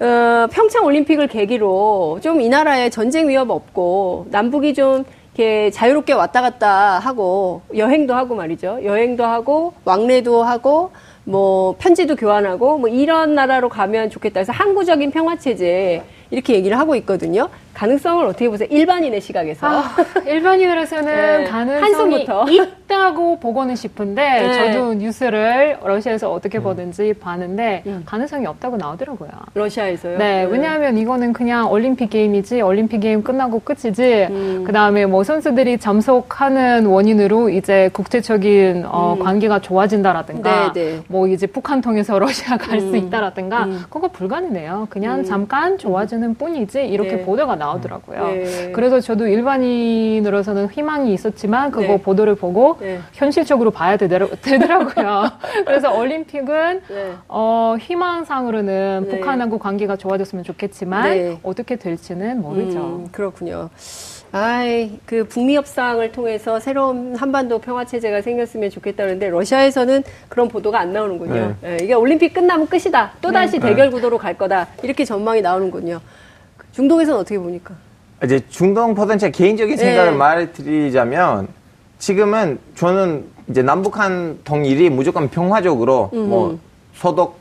어, 0.00 0.46
평창 0.50 0.84
올림픽을 0.84 1.28
계기로 1.28 2.20
좀 2.22 2.40
이 2.40 2.48
나라에 2.48 2.88
전쟁 2.90 3.28
위협 3.28 3.50
없고 3.50 4.26
남북이 4.30 4.72
좀 4.74 5.04
이렇게 5.34 5.70
자유롭게 5.70 6.12
왔다 6.14 6.40
갔다 6.40 6.98
하고 6.98 7.60
여행도 7.76 8.14
하고 8.14 8.34
말이죠. 8.34 8.80
여행도 8.82 9.24
하고 9.24 9.74
왕래도 9.84 10.42
하고 10.42 10.90
뭐 11.24 11.74
편지도 11.78 12.16
교환하고 12.16 12.78
뭐 12.78 12.88
이런 12.88 13.34
나라로 13.34 13.68
가면 13.68 14.10
좋겠다. 14.10 14.34
그래서 14.40 14.52
항구적인 14.52 15.10
평화 15.10 15.36
체제 15.36 16.02
이렇게 16.30 16.54
얘기를 16.54 16.78
하고 16.78 16.94
있거든요. 16.96 17.48
가능성을 17.80 18.26
어떻게 18.26 18.50
보세요? 18.50 18.68
일반인의 18.70 19.22
시각에서. 19.22 19.66
아, 19.66 19.96
일반인으로서는 20.26 21.04
네. 21.44 21.44
가능성이. 21.44 22.26
있다고 22.50 23.38
보고는 23.40 23.74
싶은데 23.74 24.22
네. 24.22 24.72
저도 24.72 24.94
뉴스를 24.94 25.78
러시아에서 25.82 26.30
어떻게 26.30 26.58
음. 26.58 26.64
보든지 26.64 27.14
봤는데 27.14 27.84
음. 27.86 28.02
가능성이 28.04 28.46
없다고 28.46 28.76
나오더라고요. 28.76 29.30
러시아에서요? 29.54 30.18
네, 30.18 30.44
네, 30.44 30.50
왜냐하면 30.50 30.98
이거는 30.98 31.32
그냥 31.32 31.70
올림픽 31.70 32.10
게임이지 32.10 32.60
올림픽 32.60 33.00
게임 33.00 33.22
끝나고 33.22 33.60
끝이지 33.60 34.26
음. 34.28 34.64
그다음에 34.66 35.06
뭐 35.06 35.24
선수들이 35.24 35.78
잠속하는 35.78 36.84
원인으로 36.84 37.48
이제 37.48 37.88
국제적인 37.94 38.84
어, 38.86 39.14
음. 39.18 39.24
관계가 39.24 39.60
좋아진다라든가 39.60 40.72
네, 40.72 40.80
네. 40.96 41.00
뭐 41.08 41.28
이제 41.28 41.46
북한 41.46 41.80
통해서 41.80 42.18
러시아 42.20 42.58
갈수 42.58 42.88
음. 42.88 42.96
있다라든가 42.96 43.64
음. 43.64 43.84
그거 43.88 44.08
불가능해요. 44.08 44.88
그냥 44.90 45.24
잠깐 45.24 45.78
좋아지는 45.78 46.34
뿐이지 46.34 46.86
이렇게 46.86 47.16
네. 47.16 47.24
보도가 47.24 47.56
나 47.56 47.69
오더라고요. 47.74 48.26
네. 48.28 48.72
그래서 48.72 49.00
저도 49.00 49.26
일반인으로서는 49.26 50.68
희망이 50.70 51.12
있었지만 51.12 51.70
그거 51.70 51.82
네. 51.82 52.00
보도를 52.00 52.34
보고 52.34 52.76
네. 52.80 53.00
현실적으로 53.12 53.70
봐야 53.70 53.96
되더라, 53.96 54.26
고요 54.26 55.30
그래서 55.66 55.92
올림픽은 55.96 56.82
네. 56.88 57.12
어, 57.28 57.76
희망상으로는 57.78 59.06
네. 59.08 59.16
북한하고 59.16 59.58
관계가 59.58 59.96
좋아졌으면 59.96 60.44
좋겠지만 60.44 61.02
네. 61.02 61.38
어떻게 61.42 61.76
될지는 61.76 62.40
모르죠. 62.40 62.78
음, 62.78 63.08
그렇군요. 63.12 63.70
아이, 64.32 64.98
그 65.06 65.24
북미 65.24 65.56
협상을 65.56 66.12
통해서 66.12 66.60
새로운 66.60 67.16
한반도 67.16 67.58
평화 67.58 67.84
체제가 67.84 68.22
생겼으면 68.22 68.70
좋겠다는데 68.70 69.28
러시아에서는 69.28 70.04
그런 70.28 70.48
보도가 70.48 70.78
안 70.78 70.92
나오는군요. 70.92 71.56
네. 71.60 71.76
네, 71.76 71.78
이게 71.82 71.94
올림픽 71.94 72.32
끝나면 72.32 72.68
끝이다. 72.68 73.12
또 73.20 73.32
다시 73.32 73.58
네. 73.58 73.68
대결 73.68 73.90
구도로 73.90 74.18
갈 74.18 74.38
거다. 74.38 74.68
이렇게 74.84 75.04
전망이 75.04 75.42
나오는군요. 75.42 76.00
중동에서는 76.72 77.20
어떻게 77.20 77.38
보니까? 77.38 77.74
이제 78.24 78.40
중동 78.48 78.94
potential 78.94 79.32
개인적인 79.32 79.76
생각을 79.76 80.12
네. 80.12 80.16
말드리자면 80.16 81.48
지금은 81.98 82.58
저는 82.74 83.24
이제 83.48 83.62
남북한 83.62 84.38
통일이 84.44 84.90
무조건 84.90 85.28
평화적으로 85.28 86.10
음. 86.12 86.28
뭐 86.28 86.58
서독 86.94 87.40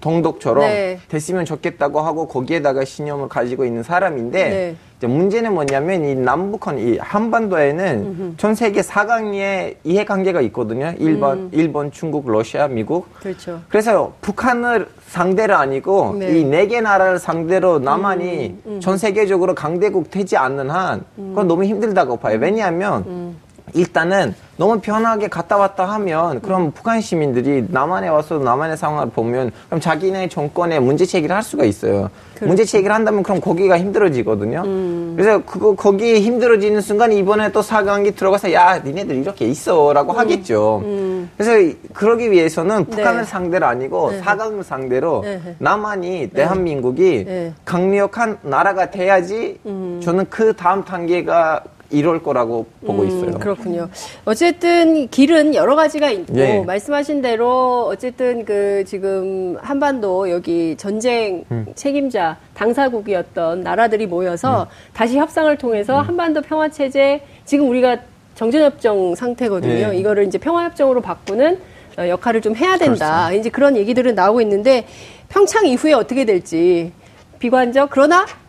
동독처럼 0.00 0.64
네. 0.64 0.98
됐으면 1.08 1.44
좋겠다고 1.44 2.00
하고 2.00 2.26
거기에다가 2.26 2.84
신념을 2.84 3.28
가지고 3.28 3.64
있는 3.64 3.82
사람인데 3.82 4.48
네. 4.48 4.76
문제는 5.06 5.54
뭐냐면 5.54 6.04
이 6.04 6.14
남북한 6.14 6.78
이 6.78 6.98
한반도에는 6.98 7.98
음흠. 7.98 8.34
전 8.36 8.54
세계 8.54 8.80
4강의 8.80 9.76
이해관계가 9.84 10.40
있거든요. 10.42 10.92
일본, 10.98 11.38
음. 11.38 11.48
일본, 11.52 11.90
중국, 11.90 12.30
러시아, 12.30 12.68
미국. 12.68 13.12
그렇죠. 13.14 13.60
그래서 13.68 14.12
북한을 14.20 14.88
상대로 15.06 15.56
아니고 15.56 16.16
네. 16.18 16.38
이 16.38 16.47
네 16.47 16.66
개 16.68 16.80
나라를 16.80 17.18
상대로 17.18 17.78
남한이 17.78 18.46
음, 18.48 18.62
음. 18.66 18.80
전 18.80 18.96
세계적으로 18.96 19.54
강대국 19.54 20.10
되지 20.10 20.36
않는 20.36 20.70
한 20.70 21.04
그건 21.16 21.48
너무 21.48 21.64
힘들다고 21.64 22.18
봐요. 22.18 22.38
왜냐하면 22.40 23.04
음. 23.06 23.36
일단은 23.74 24.34
너무 24.56 24.78
편하게 24.78 25.28
갔다 25.28 25.56
왔다 25.56 25.86
하면 25.86 26.42
그럼 26.42 26.66
음. 26.66 26.70
북한 26.72 27.00
시민들이 27.00 27.64
남한에 27.66 28.08
와서 28.08 28.38
남한의 28.38 28.76
상황을 28.76 29.08
보면 29.10 29.52
그럼 29.66 29.80
자기네 29.80 30.28
정권에 30.28 30.78
문제 30.80 31.06
제기를 31.06 31.34
할 31.34 31.42
수가 31.42 31.64
있어요. 31.64 32.10
그렇죠. 32.34 32.46
문제 32.46 32.64
제기를 32.66 32.94
한다면 32.94 33.22
그럼 33.22 33.40
거기가 33.40 33.78
힘들어지거든요. 33.78 34.62
음. 34.66 35.14
그래서 35.16 35.42
그거 35.44 35.74
거기 35.74 36.20
힘들어지는 36.20 36.82
순간 36.82 37.10
이번에 37.10 37.52
또 37.52 37.62
사강이 37.62 38.14
들어가서 38.14 38.52
야 38.52 38.78
니네들 38.84 39.16
이렇게 39.16 39.46
있어라고 39.46 40.12
음. 40.12 40.18
하겠죠. 40.18 40.82
음. 40.84 41.30
그래서 41.38 41.74
그러기 41.94 42.30
위해서는 42.30 42.84
네. 42.84 42.96
북한을 42.96 43.20
네. 43.22 43.24
상대로 43.24 43.66
아니고 43.66 44.10
네. 44.10 44.18
사강을 44.18 44.62
상대로 44.62 45.22
네. 45.22 45.40
남한이 45.58 46.10
네. 46.10 46.28
대한민국이 46.28 47.24
네. 47.24 47.54
강력한 47.64 48.36
나라가 48.42 48.90
돼야지 48.90 49.58
음. 49.64 50.00
저는 50.02 50.26
그 50.28 50.54
다음 50.54 50.84
단계가 50.84 51.62
이럴 51.90 52.22
거라고 52.22 52.66
보고 52.86 53.02
음, 53.02 53.08
있어요. 53.08 53.38
그렇군요. 53.38 53.88
어쨌든 54.24 55.08
길은 55.08 55.54
여러 55.54 55.74
가지가 55.74 56.10
있고 56.10 56.38
예. 56.38 56.60
말씀하신 56.60 57.20
대로 57.22 57.86
어쨌든 57.86 58.44
그 58.44 58.84
지금 58.86 59.56
한반도 59.60 60.30
여기 60.30 60.76
전쟁 60.76 61.44
음. 61.50 61.66
책임자 61.74 62.36
당사국이었던 62.54 63.62
나라들이 63.62 64.06
모여서 64.06 64.62
음. 64.62 64.66
다시 64.92 65.18
협상을 65.18 65.54
통해서 65.58 66.00
음. 66.00 66.06
한반도 66.06 66.42
평화 66.42 66.68
체제 66.68 67.22
지금 67.44 67.68
우리가 67.68 67.98
정전협정 68.36 69.16
상태거든요. 69.16 69.92
예. 69.92 69.96
이거를 69.98 70.26
이제 70.26 70.38
평화협정으로 70.38 71.00
바꾸는 71.00 71.58
어, 71.98 72.08
역할을 72.08 72.40
좀 72.40 72.54
해야 72.54 72.78
된다. 72.78 73.06
그렇습니다. 73.06 73.32
이제 73.32 73.50
그런 73.50 73.76
얘기들은 73.76 74.14
나오고 74.14 74.40
있는데 74.42 74.86
평창 75.28 75.66
이후에 75.66 75.92
어떻게 75.92 76.24
될지 76.24 76.92
비관적 77.38 77.90
그러나 77.90 78.24
좀 78.26 78.39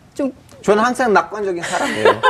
저는 0.62 0.82
항상 0.82 1.12
낙관적인 1.12 1.62
사람이에요. 1.62 2.20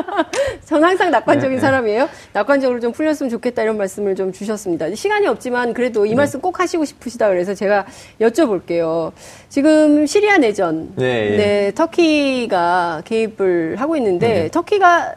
저는 0.64 0.88
항상 0.88 1.10
낙관적인 1.10 1.56
네, 1.56 1.60
사람이에요. 1.60 2.08
낙관적으로 2.32 2.80
좀 2.80 2.92
풀렸으면 2.92 3.28
좋겠다 3.30 3.62
이런 3.62 3.76
말씀을 3.76 4.14
좀 4.14 4.32
주셨습니다. 4.32 4.94
시간이 4.94 5.26
없지만 5.26 5.74
그래도 5.74 6.06
이 6.06 6.10
네. 6.10 6.16
말씀 6.16 6.40
꼭 6.40 6.60
하시고 6.60 6.84
싶으시다 6.84 7.28
그래서 7.28 7.54
제가 7.54 7.86
여쭤볼게요. 8.20 9.12
지금 9.48 10.06
시리아 10.06 10.38
내전, 10.38 10.92
네, 10.96 11.36
네 11.36 11.72
터키가 11.74 13.02
개입을 13.04 13.76
하고 13.76 13.96
있는데 13.96 14.28
네. 14.28 14.48
터키가 14.50 15.14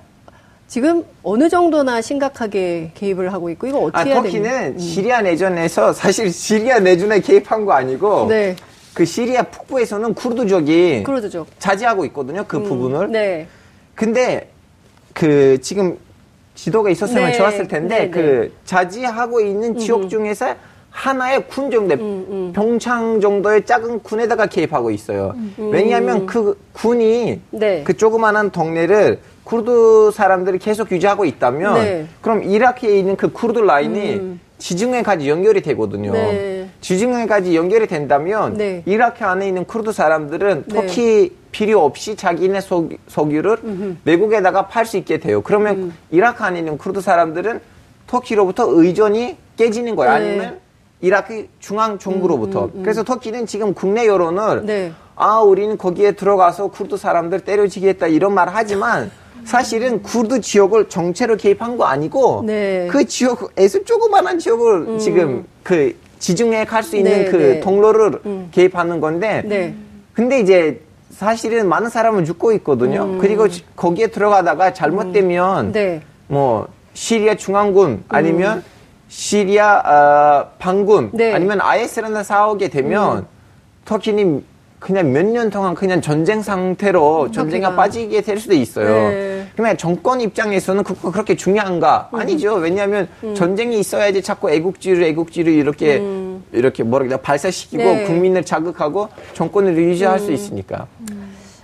지금 0.68 1.06
어느 1.22 1.50
정도나 1.50 2.02
심각하게 2.02 2.92
개입을 2.96 3.32
하고 3.32 3.52
있고 3.52 3.68
이거 3.68 3.80
어떻게 3.80 4.00
아, 4.00 4.04
해야 4.04 4.22
됩니까? 4.24 4.50
터키는 4.50 4.74
음. 4.74 4.80
시리아 4.80 5.22
내전에서 5.22 5.94
사실 5.94 6.32
시리아 6.32 6.80
내전에 6.80 7.20
개입한 7.20 7.66
거 7.66 7.74
아니고 7.74 8.26
네. 8.28 8.56
그 8.94 9.06
시리아 9.06 9.44
북부에서는 9.44 10.14
쿠르드족이 10.14 11.04
쿠르드족. 11.04 11.48
차지하고 11.60 12.06
있거든요. 12.06 12.46
그 12.48 12.58
음, 12.58 12.64
부분을. 12.64 13.12
네. 13.12 13.48
근데 13.96 14.50
그 15.14 15.60
지금 15.62 15.98
지도가 16.56 16.90
있었으면 16.92 17.32
네. 17.32 17.38
좋았을 17.38 17.68
텐데 17.68 17.98
네, 18.00 18.10
그 18.10 18.20
네. 18.20 18.50
차지하고 18.66 19.42
있는 19.42 19.78
지역 19.78 20.10
중에서 20.10 20.56
하나의 20.92 21.48
군 21.48 21.72
정도, 21.72 21.96
음, 21.96 22.26
음. 22.30 22.54
평창 22.54 23.20
정도의 23.20 23.66
작은 23.66 24.04
군에다가 24.04 24.46
개입하고 24.46 24.92
있어요. 24.92 25.34
음. 25.36 25.70
왜냐하면 25.72 26.28
그 26.28 26.60
군이 26.74 27.42
네. 27.50 27.84
그 27.84 27.98
조그만한 27.98 28.52
동네를 28.52 29.20
쿠르드 29.44 30.12
사람들이 30.14 30.60
계속 30.60 30.92
유지하고 30.92 31.26
있다면 31.26 31.74
네. 31.74 32.06
그럼 32.22 32.44
이라크에 32.44 33.00
있는 33.00 33.16
그 33.16 33.32
쿠르드 33.32 33.60
라인이 33.60 34.14
음. 34.14 34.40
지중해까지 34.60 35.28
연결이 35.28 35.62
되거든요. 35.64 36.14
네. 36.14 36.62
지중해까지 36.84 37.56
연결이 37.56 37.88
된다면 37.88 38.56
네. 38.56 38.84
이라크 38.86 39.24
안에 39.26 39.48
있는 39.48 39.63
쿠르드 39.63 39.93
사람들은 39.93 40.65
네. 40.67 40.76
터키 40.76 41.36
필요 41.52 41.84
없이 41.84 42.15
자기네 42.15 42.60
석, 42.62 42.89
석유를 43.08 43.58
음흠. 43.63 43.96
외국에다가 44.06 44.67
팔 44.67 44.86
수 44.86 44.98
있게 44.98 45.17
돼요. 45.19 45.41
그러면 45.41 45.76
음. 45.78 45.98
이라크 46.12 46.43
안에 46.43 46.60
있는 46.60 46.78
쿠르드 46.78 47.00
사람들은 47.00 47.62
터키로부터 48.08 48.65
의존이 48.69 49.38
깨지는 49.56 49.96
거예요. 49.96 50.13
네. 50.13 50.19
아니면 50.19 50.60
이라크 51.00 51.48
중앙 51.60 51.98
정부로부터. 52.00 52.65
음, 52.65 52.72
음, 52.74 52.80
음, 52.80 52.84
그래서 52.84 53.04
터키는 53.04 53.46
지금 53.46 53.74
국내 53.74 54.06
여론을 54.06 54.65
네. 54.65 54.91
아 55.15 55.39
우리는 55.39 55.78
거기에 55.78 56.13
들어가서 56.13 56.67
쿠르드 56.67 56.98
사람들 56.98 57.41
때려치겠다 57.41 58.08
이런 58.08 58.34
말 58.34 58.50
하지만 58.52 59.10
사실은 59.46 60.02
구르드 60.02 60.41
지역을 60.41 60.89
정체로 60.89 61.38
개입한 61.38 61.78
거 61.78 61.86
아니고 61.86 62.43
네. 62.46 62.88
그 62.89 63.06
지역에서 63.06 63.84
조그만한 63.86 64.39
지역을 64.39 64.74
음. 64.88 65.00
지금 65.00 65.46
그 65.62 65.96
지중해 66.28 66.64
갈 66.66 66.84
수 66.84 66.96
있는 66.96 67.12
네, 67.12 67.26
그 67.26 67.36
네. 67.36 67.60
통로를 67.60 68.20
음. 68.26 68.48
개입하는 68.52 69.02
건데 69.02 69.44
네. 69.46 69.76
근데 70.14 70.40
이제 70.40 70.80
사실은 71.12 71.68
많은 71.68 71.90
사람은 71.90 72.24
죽고 72.24 72.54
있거든요. 72.54 73.04
음. 73.04 73.18
그리고 73.20 73.48
거기에 73.76 74.08
들어가다가 74.08 74.72
잘못되면 74.74 75.68
음. 75.68 75.72
네. 75.74 76.02
뭐 76.28 76.68
시리아 76.94 77.36
중앙군 77.36 78.06
아니면 78.08 78.60
음. 78.60 78.64
시리아 79.10 79.80
어, 79.80 80.52
반군 80.60 81.10
네. 81.14 81.34
아니면 81.34 81.60
IS라는 81.60 82.24
싸우게 82.24 82.70
되면 82.70 83.18
음. 83.18 83.26
터키는 83.84 84.44
그냥 84.80 85.12
몇 85.12 85.26
년 85.26 85.50
동안 85.50 85.76
그냥 85.76 86.00
전쟁 86.00 86.42
상태로 86.42 87.32
전쟁에 87.32 87.64
빠지게 87.64 88.22
될 88.22 88.40
수도 88.40 88.54
있어요. 88.54 88.88
네. 89.54 89.56
그러면 89.56 89.78
정권 89.78 90.22
입장에서는 90.22 90.84
그, 90.84 91.12
그렇게 91.12 91.36
중요한가? 91.36 92.10
음. 92.13 92.20
아니죠. 92.20 92.56
왜냐하면 92.56 93.08
음. 93.24 93.36
전쟁이 93.36 93.80
있어야지 93.80 94.22
자꾸 94.22 94.50
애국지를 94.50 95.04
애국지를 95.04 95.54
이렇게 95.54 95.98
음. 95.98 96.44
이렇게 96.52 96.84
뭐라 96.84 97.06
그래 97.06 97.18
발사시키고 97.18 97.84
네. 97.84 98.04
국민을 98.06 98.44
자극하고 98.44 99.10
정권을 99.34 99.78
유지할 99.78 100.20
수 100.20 100.30
음. 100.30 100.34
있으니까. 100.34 100.88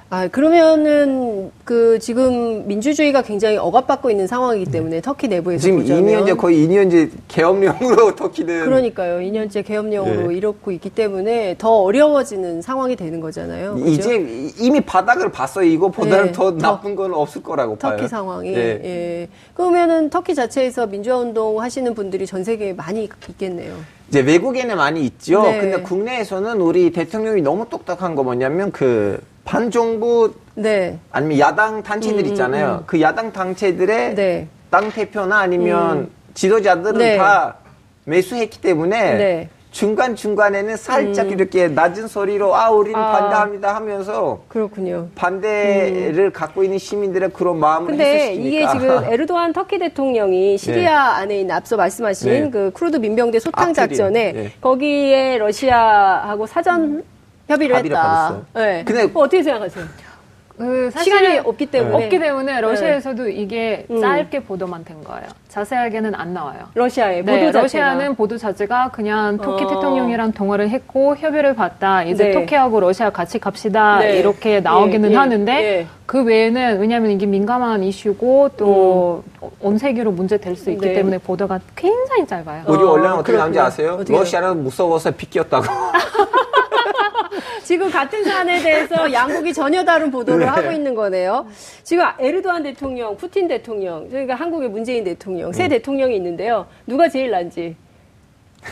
음. 0.09 0.13
아, 0.13 0.27
그러면은 0.27 1.51
그 1.63 1.99
지금 1.99 2.67
민주주의가 2.67 3.21
굉장히 3.21 3.57
억압받고 3.57 4.09
있는 4.09 4.25
상황이기 4.27 4.71
때문에 4.71 5.01
터키 5.01 5.27
내부에서 5.27 5.61
지금 5.61 5.79
보자면 5.81 6.25
2년째 6.25 6.37
거의 6.37 6.67
2년째 6.67 7.09
계엄령으로 7.27 8.15
터키는 8.17 8.65
그러니까요. 8.65 9.19
2년째 9.19 9.65
계엄령으로 9.65 10.29
네. 10.29 10.35
이렇고 10.35 10.71
있기 10.71 10.89
때문에 10.89 11.55
더 11.57 11.69
어려워지는 11.83 12.61
상황이 12.61 12.95
되는 12.95 13.19
거잖아요. 13.19 13.75
그렇죠? 13.75 13.91
이제 13.91 14.51
이미 14.59 14.81
바닥을 14.81 15.31
봤어요. 15.31 15.65
이거보다는 15.65 16.25
네. 16.27 16.31
더 16.31 16.57
나쁜 16.57 16.95
건 16.95 17.13
없을 17.13 17.43
거라고 17.43 17.77
터키 17.77 17.81
봐요. 17.81 17.97
터키 17.97 18.07
상황이. 18.09 18.51
네. 18.51 18.81
예. 18.83 19.27
그러면은 19.53 20.09
터키 20.09 20.33
자체에서 20.33 20.87
민주화 20.87 21.17
운동 21.17 21.61
하시는 21.61 21.93
분들이 21.93 22.25
전 22.25 22.43
세계에 22.43 22.73
많이 22.73 23.03
있겠네요. 23.03 23.75
이제 24.07 24.21
외국에는 24.21 24.75
많이 24.75 25.05
있죠. 25.05 25.43
네. 25.43 25.59
근데 25.59 25.81
국내에서는 25.81 26.59
우리 26.61 26.91
대통령이 26.91 27.43
너무 27.43 27.69
똑똑한 27.69 28.15
거 28.15 28.23
뭐냐면 28.23 28.71
그 28.71 29.19
반정부 29.49 30.31
네. 30.53 30.99
아니면 31.11 31.39
야당 31.39 31.81
단체들 31.81 32.19
음, 32.19 32.25
음, 32.25 32.25
있잖아요. 32.27 32.77
음, 32.81 32.83
그 32.85 33.01
야당 33.01 33.33
단체들의 33.33 34.13
네. 34.13 34.47
당 34.69 34.91
대표나 34.91 35.39
아니면 35.39 35.97
음. 35.97 36.11
지도자들은 36.35 36.99
네. 36.99 37.17
다 37.17 37.55
매수했기 38.05 38.61
때문에 38.61 39.17
네. 39.17 39.49
중간 39.71 40.15
중간에는 40.15 40.77
살짝 40.77 41.27
음. 41.27 41.31
이렇게 41.31 41.67
낮은 41.67 42.07
소리로 42.07 42.55
아 42.55 42.69
우리는 42.69 42.99
아. 42.99 43.11
반대합니다 43.11 43.73
하면서 43.75 44.43
그렇군요. 44.49 45.07
반대를 45.15 46.25
음. 46.25 46.31
갖고 46.31 46.63
있는 46.63 46.77
시민들의 46.77 47.31
그런 47.31 47.59
마음을 47.59 47.87
근데 47.87 48.33
이게 48.35 48.67
지금 48.67 49.03
에르도안 49.11 49.53
터키 49.53 49.79
대통령이 49.79 50.59
시리아 50.59 51.15
네. 51.15 51.21
안에 51.21 51.39
있는 51.39 51.55
앞서 51.55 51.75
말씀하신 51.75 52.31
네. 52.31 52.49
그 52.51 52.69
쿠르드 52.71 52.97
민병대 52.97 53.39
소탕 53.39 53.73
작전에 53.73 54.31
네. 54.31 54.51
거기에 54.61 55.39
러시아하고 55.39 56.45
사전 56.45 57.03
협의를 57.49 57.75
했다. 57.77 58.37
네. 58.53 58.83
근데 58.85 59.03
어, 59.03 59.09
어떻게 59.15 59.41
생각하세요? 59.43 59.85
그 60.57 60.91
시간이 61.01 61.37
없기 61.39 61.67
때문에 61.67 61.95
없기 62.05 62.19
때문에 62.19 62.59
러시아에서도 62.59 63.23
네. 63.23 63.31
이게 63.31 63.85
음. 63.89 64.01
짧게 64.01 64.43
보도만 64.43 64.83
된 64.83 65.01
거예요. 65.05 65.23
자세하게는 65.47 66.13
안 66.15 66.33
나와요. 66.33 66.65
러시아의 66.73 67.23
네, 67.23 67.31
보도 67.31 67.45
자체가. 67.53 67.61
러시아는 67.61 68.15
보도 68.15 68.37
자체가 68.37 68.89
그냥 68.91 69.37
터키 69.37 69.63
어. 69.63 69.67
대통령이랑 69.67 70.33
통화를 70.33 70.69
했고 70.69 71.15
협의를 71.15 71.55
봤다. 71.55 72.03
이제 72.03 72.25
네. 72.25 72.31
터키하고 72.33 72.81
러시아 72.81 73.09
같이 73.09 73.39
갑시다 73.39 73.99
네. 73.99 74.19
이렇게 74.19 74.59
나오기는 74.59 75.09
예, 75.09 75.13
예, 75.13 75.17
하는데 75.17 75.51
예. 75.53 75.87
그 76.05 76.23
외에는 76.25 76.81
왜냐하면 76.81 77.11
이게 77.11 77.25
민감한 77.25 77.81
이슈고 77.81 78.49
또온 78.57 79.23
음. 79.63 79.77
세계로 79.77 80.11
문제 80.11 80.35
될 80.37 80.57
수 80.57 80.71
있기 80.71 80.87
네. 80.87 80.93
때문에 80.93 81.19
보도가 81.19 81.61
굉장히 81.77 82.27
짧아요. 82.27 82.63
우리 82.67 82.83
원래는 82.83 83.13
어, 83.15 83.23
떻게 83.23 83.37
나온지 83.37 83.57
아세요? 83.61 84.03
러시아는 84.05 84.61
무서워서 84.61 85.11
비꼈다고. 85.11 85.63
지금 87.69 87.87
같은 87.91 88.23
사안에 88.23 88.63
대해서 88.63 88.95
양국이 89.13 89.53
전혀 89.53 89.85
다른 89.85 90.09
보도를 90.09 90.39
네. 90.39 90.45
하고 90.47 90.71
있는 90.71 90.95
거네요. 90.95 91.45
지금 91.83 92.03
에르도안 92.17 92.63
대통령, 92.63 93.15
푸틴 93.15 93.47
대통령, 93.47 94.09
그러니까 94.09 94.33
한국의 94.33 94.69
문재인 94.69 95.03
대통령, 95.03 95.53
세 95.53 95.65
음. 95.65 95.69
대통령이 95.69 96.15
있는데요. 96.15 96.65
누가 96.87 97.07
제일 97.07 97.29
난지. 97.29 97.75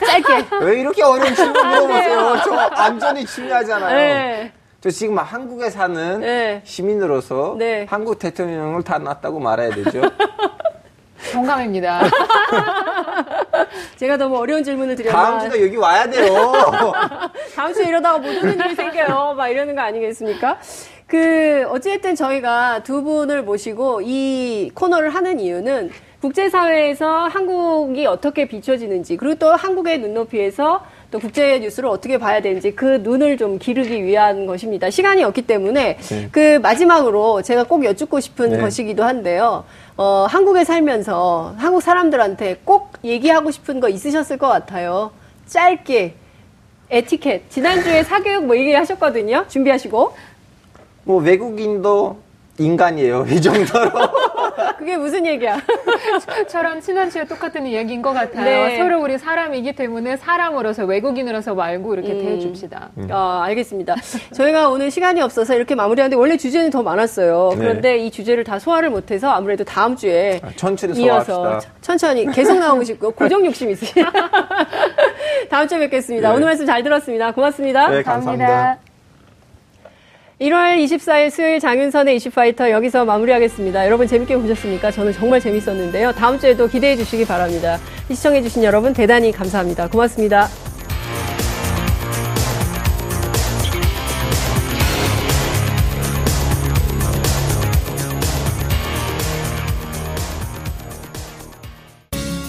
짧게. 0.03 0.45
왜 0.65 0.79
이렇게 0.79 1.03
어려운 1.03 1.35
질문 1.35 1.67
물어보세요? 1.67 2.37
저 2.43 2.55
안전이 2.55 3.23
중요하잖아요. 3.27 3.95
네. 3.95 4.51
저 4.81 4.89
지금 4.89 5.19
한국에 5.19 5.69
사는 5.69 6.19
네. 6.19 6.61
시민으로서 6.63 7.55
네. 7.59 7.85
한국 7.87 8.17
대통령을 8.17 8.81
다 8.81 8.97
놨다고 8.97 9.39
말해야 9.39 9.75
되죠. 9.75 10.01
동감입니다. 11.31 12.03
제가 13.97 14.17
너무 14.17 14.37
어려운 14.37 14.63
질문을 14.63 14.95
드렸나 14.95 15.17
다음 15.21 15.39
주도 15.39 15.61
여기 15.61 15.75
와야 15.75 16.09
돼요. 16.09 16.53
다음 17.55 17.73
주에 17.73 17.87
이러다가 17.87 18.17
못 18.19 18.27
오는 18.29 18.59
일이 18.59 18.75
생겨요. 18.75 19.33
막 19.35 19.47
이러는 19.49 19.75
거 19.75 19.81
아니겠습니까? 19.81 20.59
그 21.07 21.65
어찌됐든 21.69 22.15
저희가 22.15 22.83
두 22.83 23.03
분을 23.03 23.43
모시고 23.43 24.01
이 24.03 24.71
코너를 24.73 25.09
하는 25.09 25.39
이유는 25.39 25.89
국제사회에서 26.21 27.27
한국이 27.27 28.05
어떻게 28.05 28.47
비춰지는지 28.47 29.17
그리고 29.17 29.35
또 29.35 29.53
한국의 29.53 29.99
눈높이에서 29.99 30.83
또 31.09 31.19
국제 31.19 31.59
뉴스를 31.59 31.87
어떻게 31.89 32.17
봐야 32.17 32.41
되는지 32.41 32.75
그 32.75 32.99
눈을 33.01 33.37
좀 33.37 33.59
기르기 33.59 34.03
위한 34.03 34.45
것입니다. 34.45 34.89
시간이 34.89 35.23
없기 35.23 35.43
때문에 35.43 35.97
네. 35.97 36.29
그 36.31 36.59
마지막으로 36.59 37.41
제가 37.41 37.63
꼭 37.63 37.85
여쭙고 37.85 38.19
싶은 38.19 38.49
네. 38.49 38.57
것이기도 38.57 39.03
한데요. 39.03 39.63
어, 39.95 40.27
한국에 40.29 40.65
살면서 40.65 41.55
한국 41.57 41.81
사람들한테 41.81 42.59
꼭 42.65 42.93
얘기하고 43.03 43.51
싶은 43.51 43.79
거 43.79 43.87
있으셨을 43.89 44.37
것 44.37 44.47
같아요. 44.47 45.11
짧게 45.45 46.15
에티켓. 46.89 47.49
지난주에 47.49 48.03
사교육 48.03 48.45
뭐 48.45 48.57
얘기하셨거든요. 48.57 49.45
준비하시고. 49.47 50.13
뭐 51.03 51.21
외국인도 51.21 52.17
인간이에요. 52.57 53.25
이 53.31 53.41
정도로. 53.41 53.91
그게 54.77 54.95
무슨 54.97 55.25
얘기야? 55.25 55.57
저랑 56.47 56.81
지난주에 56.81 57.25
똑같은 57.25 57.65
이야기인 57.65 58.01
것 58.01 58.13
같아요. 58.13 58.45
네. 58.45 58.77
서로 58.77 59.01
우리 59.01 59.17
사람이기 59.17 59.73
때문에 59.73 60.17
사람으로서 60.17 60.85
외국인으로서 60.85 61.55
말고 61.55 61.93
이렇게 61.95 62.13
음. 62.13 62.19
대해줍시다. 62.19 62.89
음. 62.97 63.07
아, 63.11 63.43
알겠습니다. 63.45 63.95
저희가 64.33 64.69
오늘 64.69 64.91
시간이 64.91 65.21
없어서 65.21 65.55
이렇게 65.55 65.75
마무리하는데 65.75 66.15
원래 66.15 66.37
주제는 66.37 66.69
더 66.69 66.83
많았어요. 66.83 67.49
네. 67.53 67.57
그런데 67.57 67.97
이 67.97 68.11
주제를 68.11 68.43
다 68.43 68.59
소화를 68.59 68.89
못해서 68.89 69.29
아무래도 69.31 69.63
다음 69.63 69.95
주에 69.95 70.39
아, 70.43 70.49
천천히 70.55 71.01
이어서 71.01 71.59
천천히 71.81 72.25
계속 72.31 72.59
나오고 72.59 72.83
싶고 72.83 73.11
고정 73.11 73.45
욕심 73.45 73.69
있으시 73.69 73.93
다음 75.49 75.67
주에 75.67 75.79
뵙겠습니다. 75.79 76.29
네. 76.29 76.35
오늘 76.35 76.45
말씀 76.45 76.65
잘 76.65 76.83
들었습니다. 76.83 77.31
고맙습니다. 77.31 77.89
네, 77.89 78.03
감사합니다. 78.03 78.45
감사합니다. 78.47 78.86
1월 80.39 80.77
24일 80.83 81.31
수요일 81.31 81.59
장윤선의 81.59 82.15
이슈파이터 82.17 82.69
여기서 82.69 83.05
마무리하겠습니다. 83.05 83.87
여러분 83.87 84.05
재밌게 84.05 84.37
보셨습니까? 84.37 84.91
저는 84.91 85.11
정말 85.11 85.39
재밌었는데요. 85.39 86.11
다음 86.11 86.37
주에도 86.37 86.67
기대해 86.67 86.95
주시기 86.95 87.25
바랍니다. 87.25 87.79
시청해 88.11 88.43
주신 88.43 88.63
여러분 88.63 88.93
대단히 88.93 89.31
감사합니다. 89.31 89.89
고맙습니다. 89.89 90.47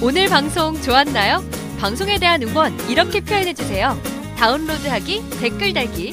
오늘 0.03 0.29
방송 0.29 0.75
좋았나요? 0.83 1.43
방송에 1.81 2.19
대한 2.19 2.43
응원 2.43 2.73
이렇게 2.91 3.21
표현해 3.21 3.55
주세요. 3.55 3.97
다운로드하기, 4.37 5.23
댓글 5.41 5.73
달기, 5.73 6.13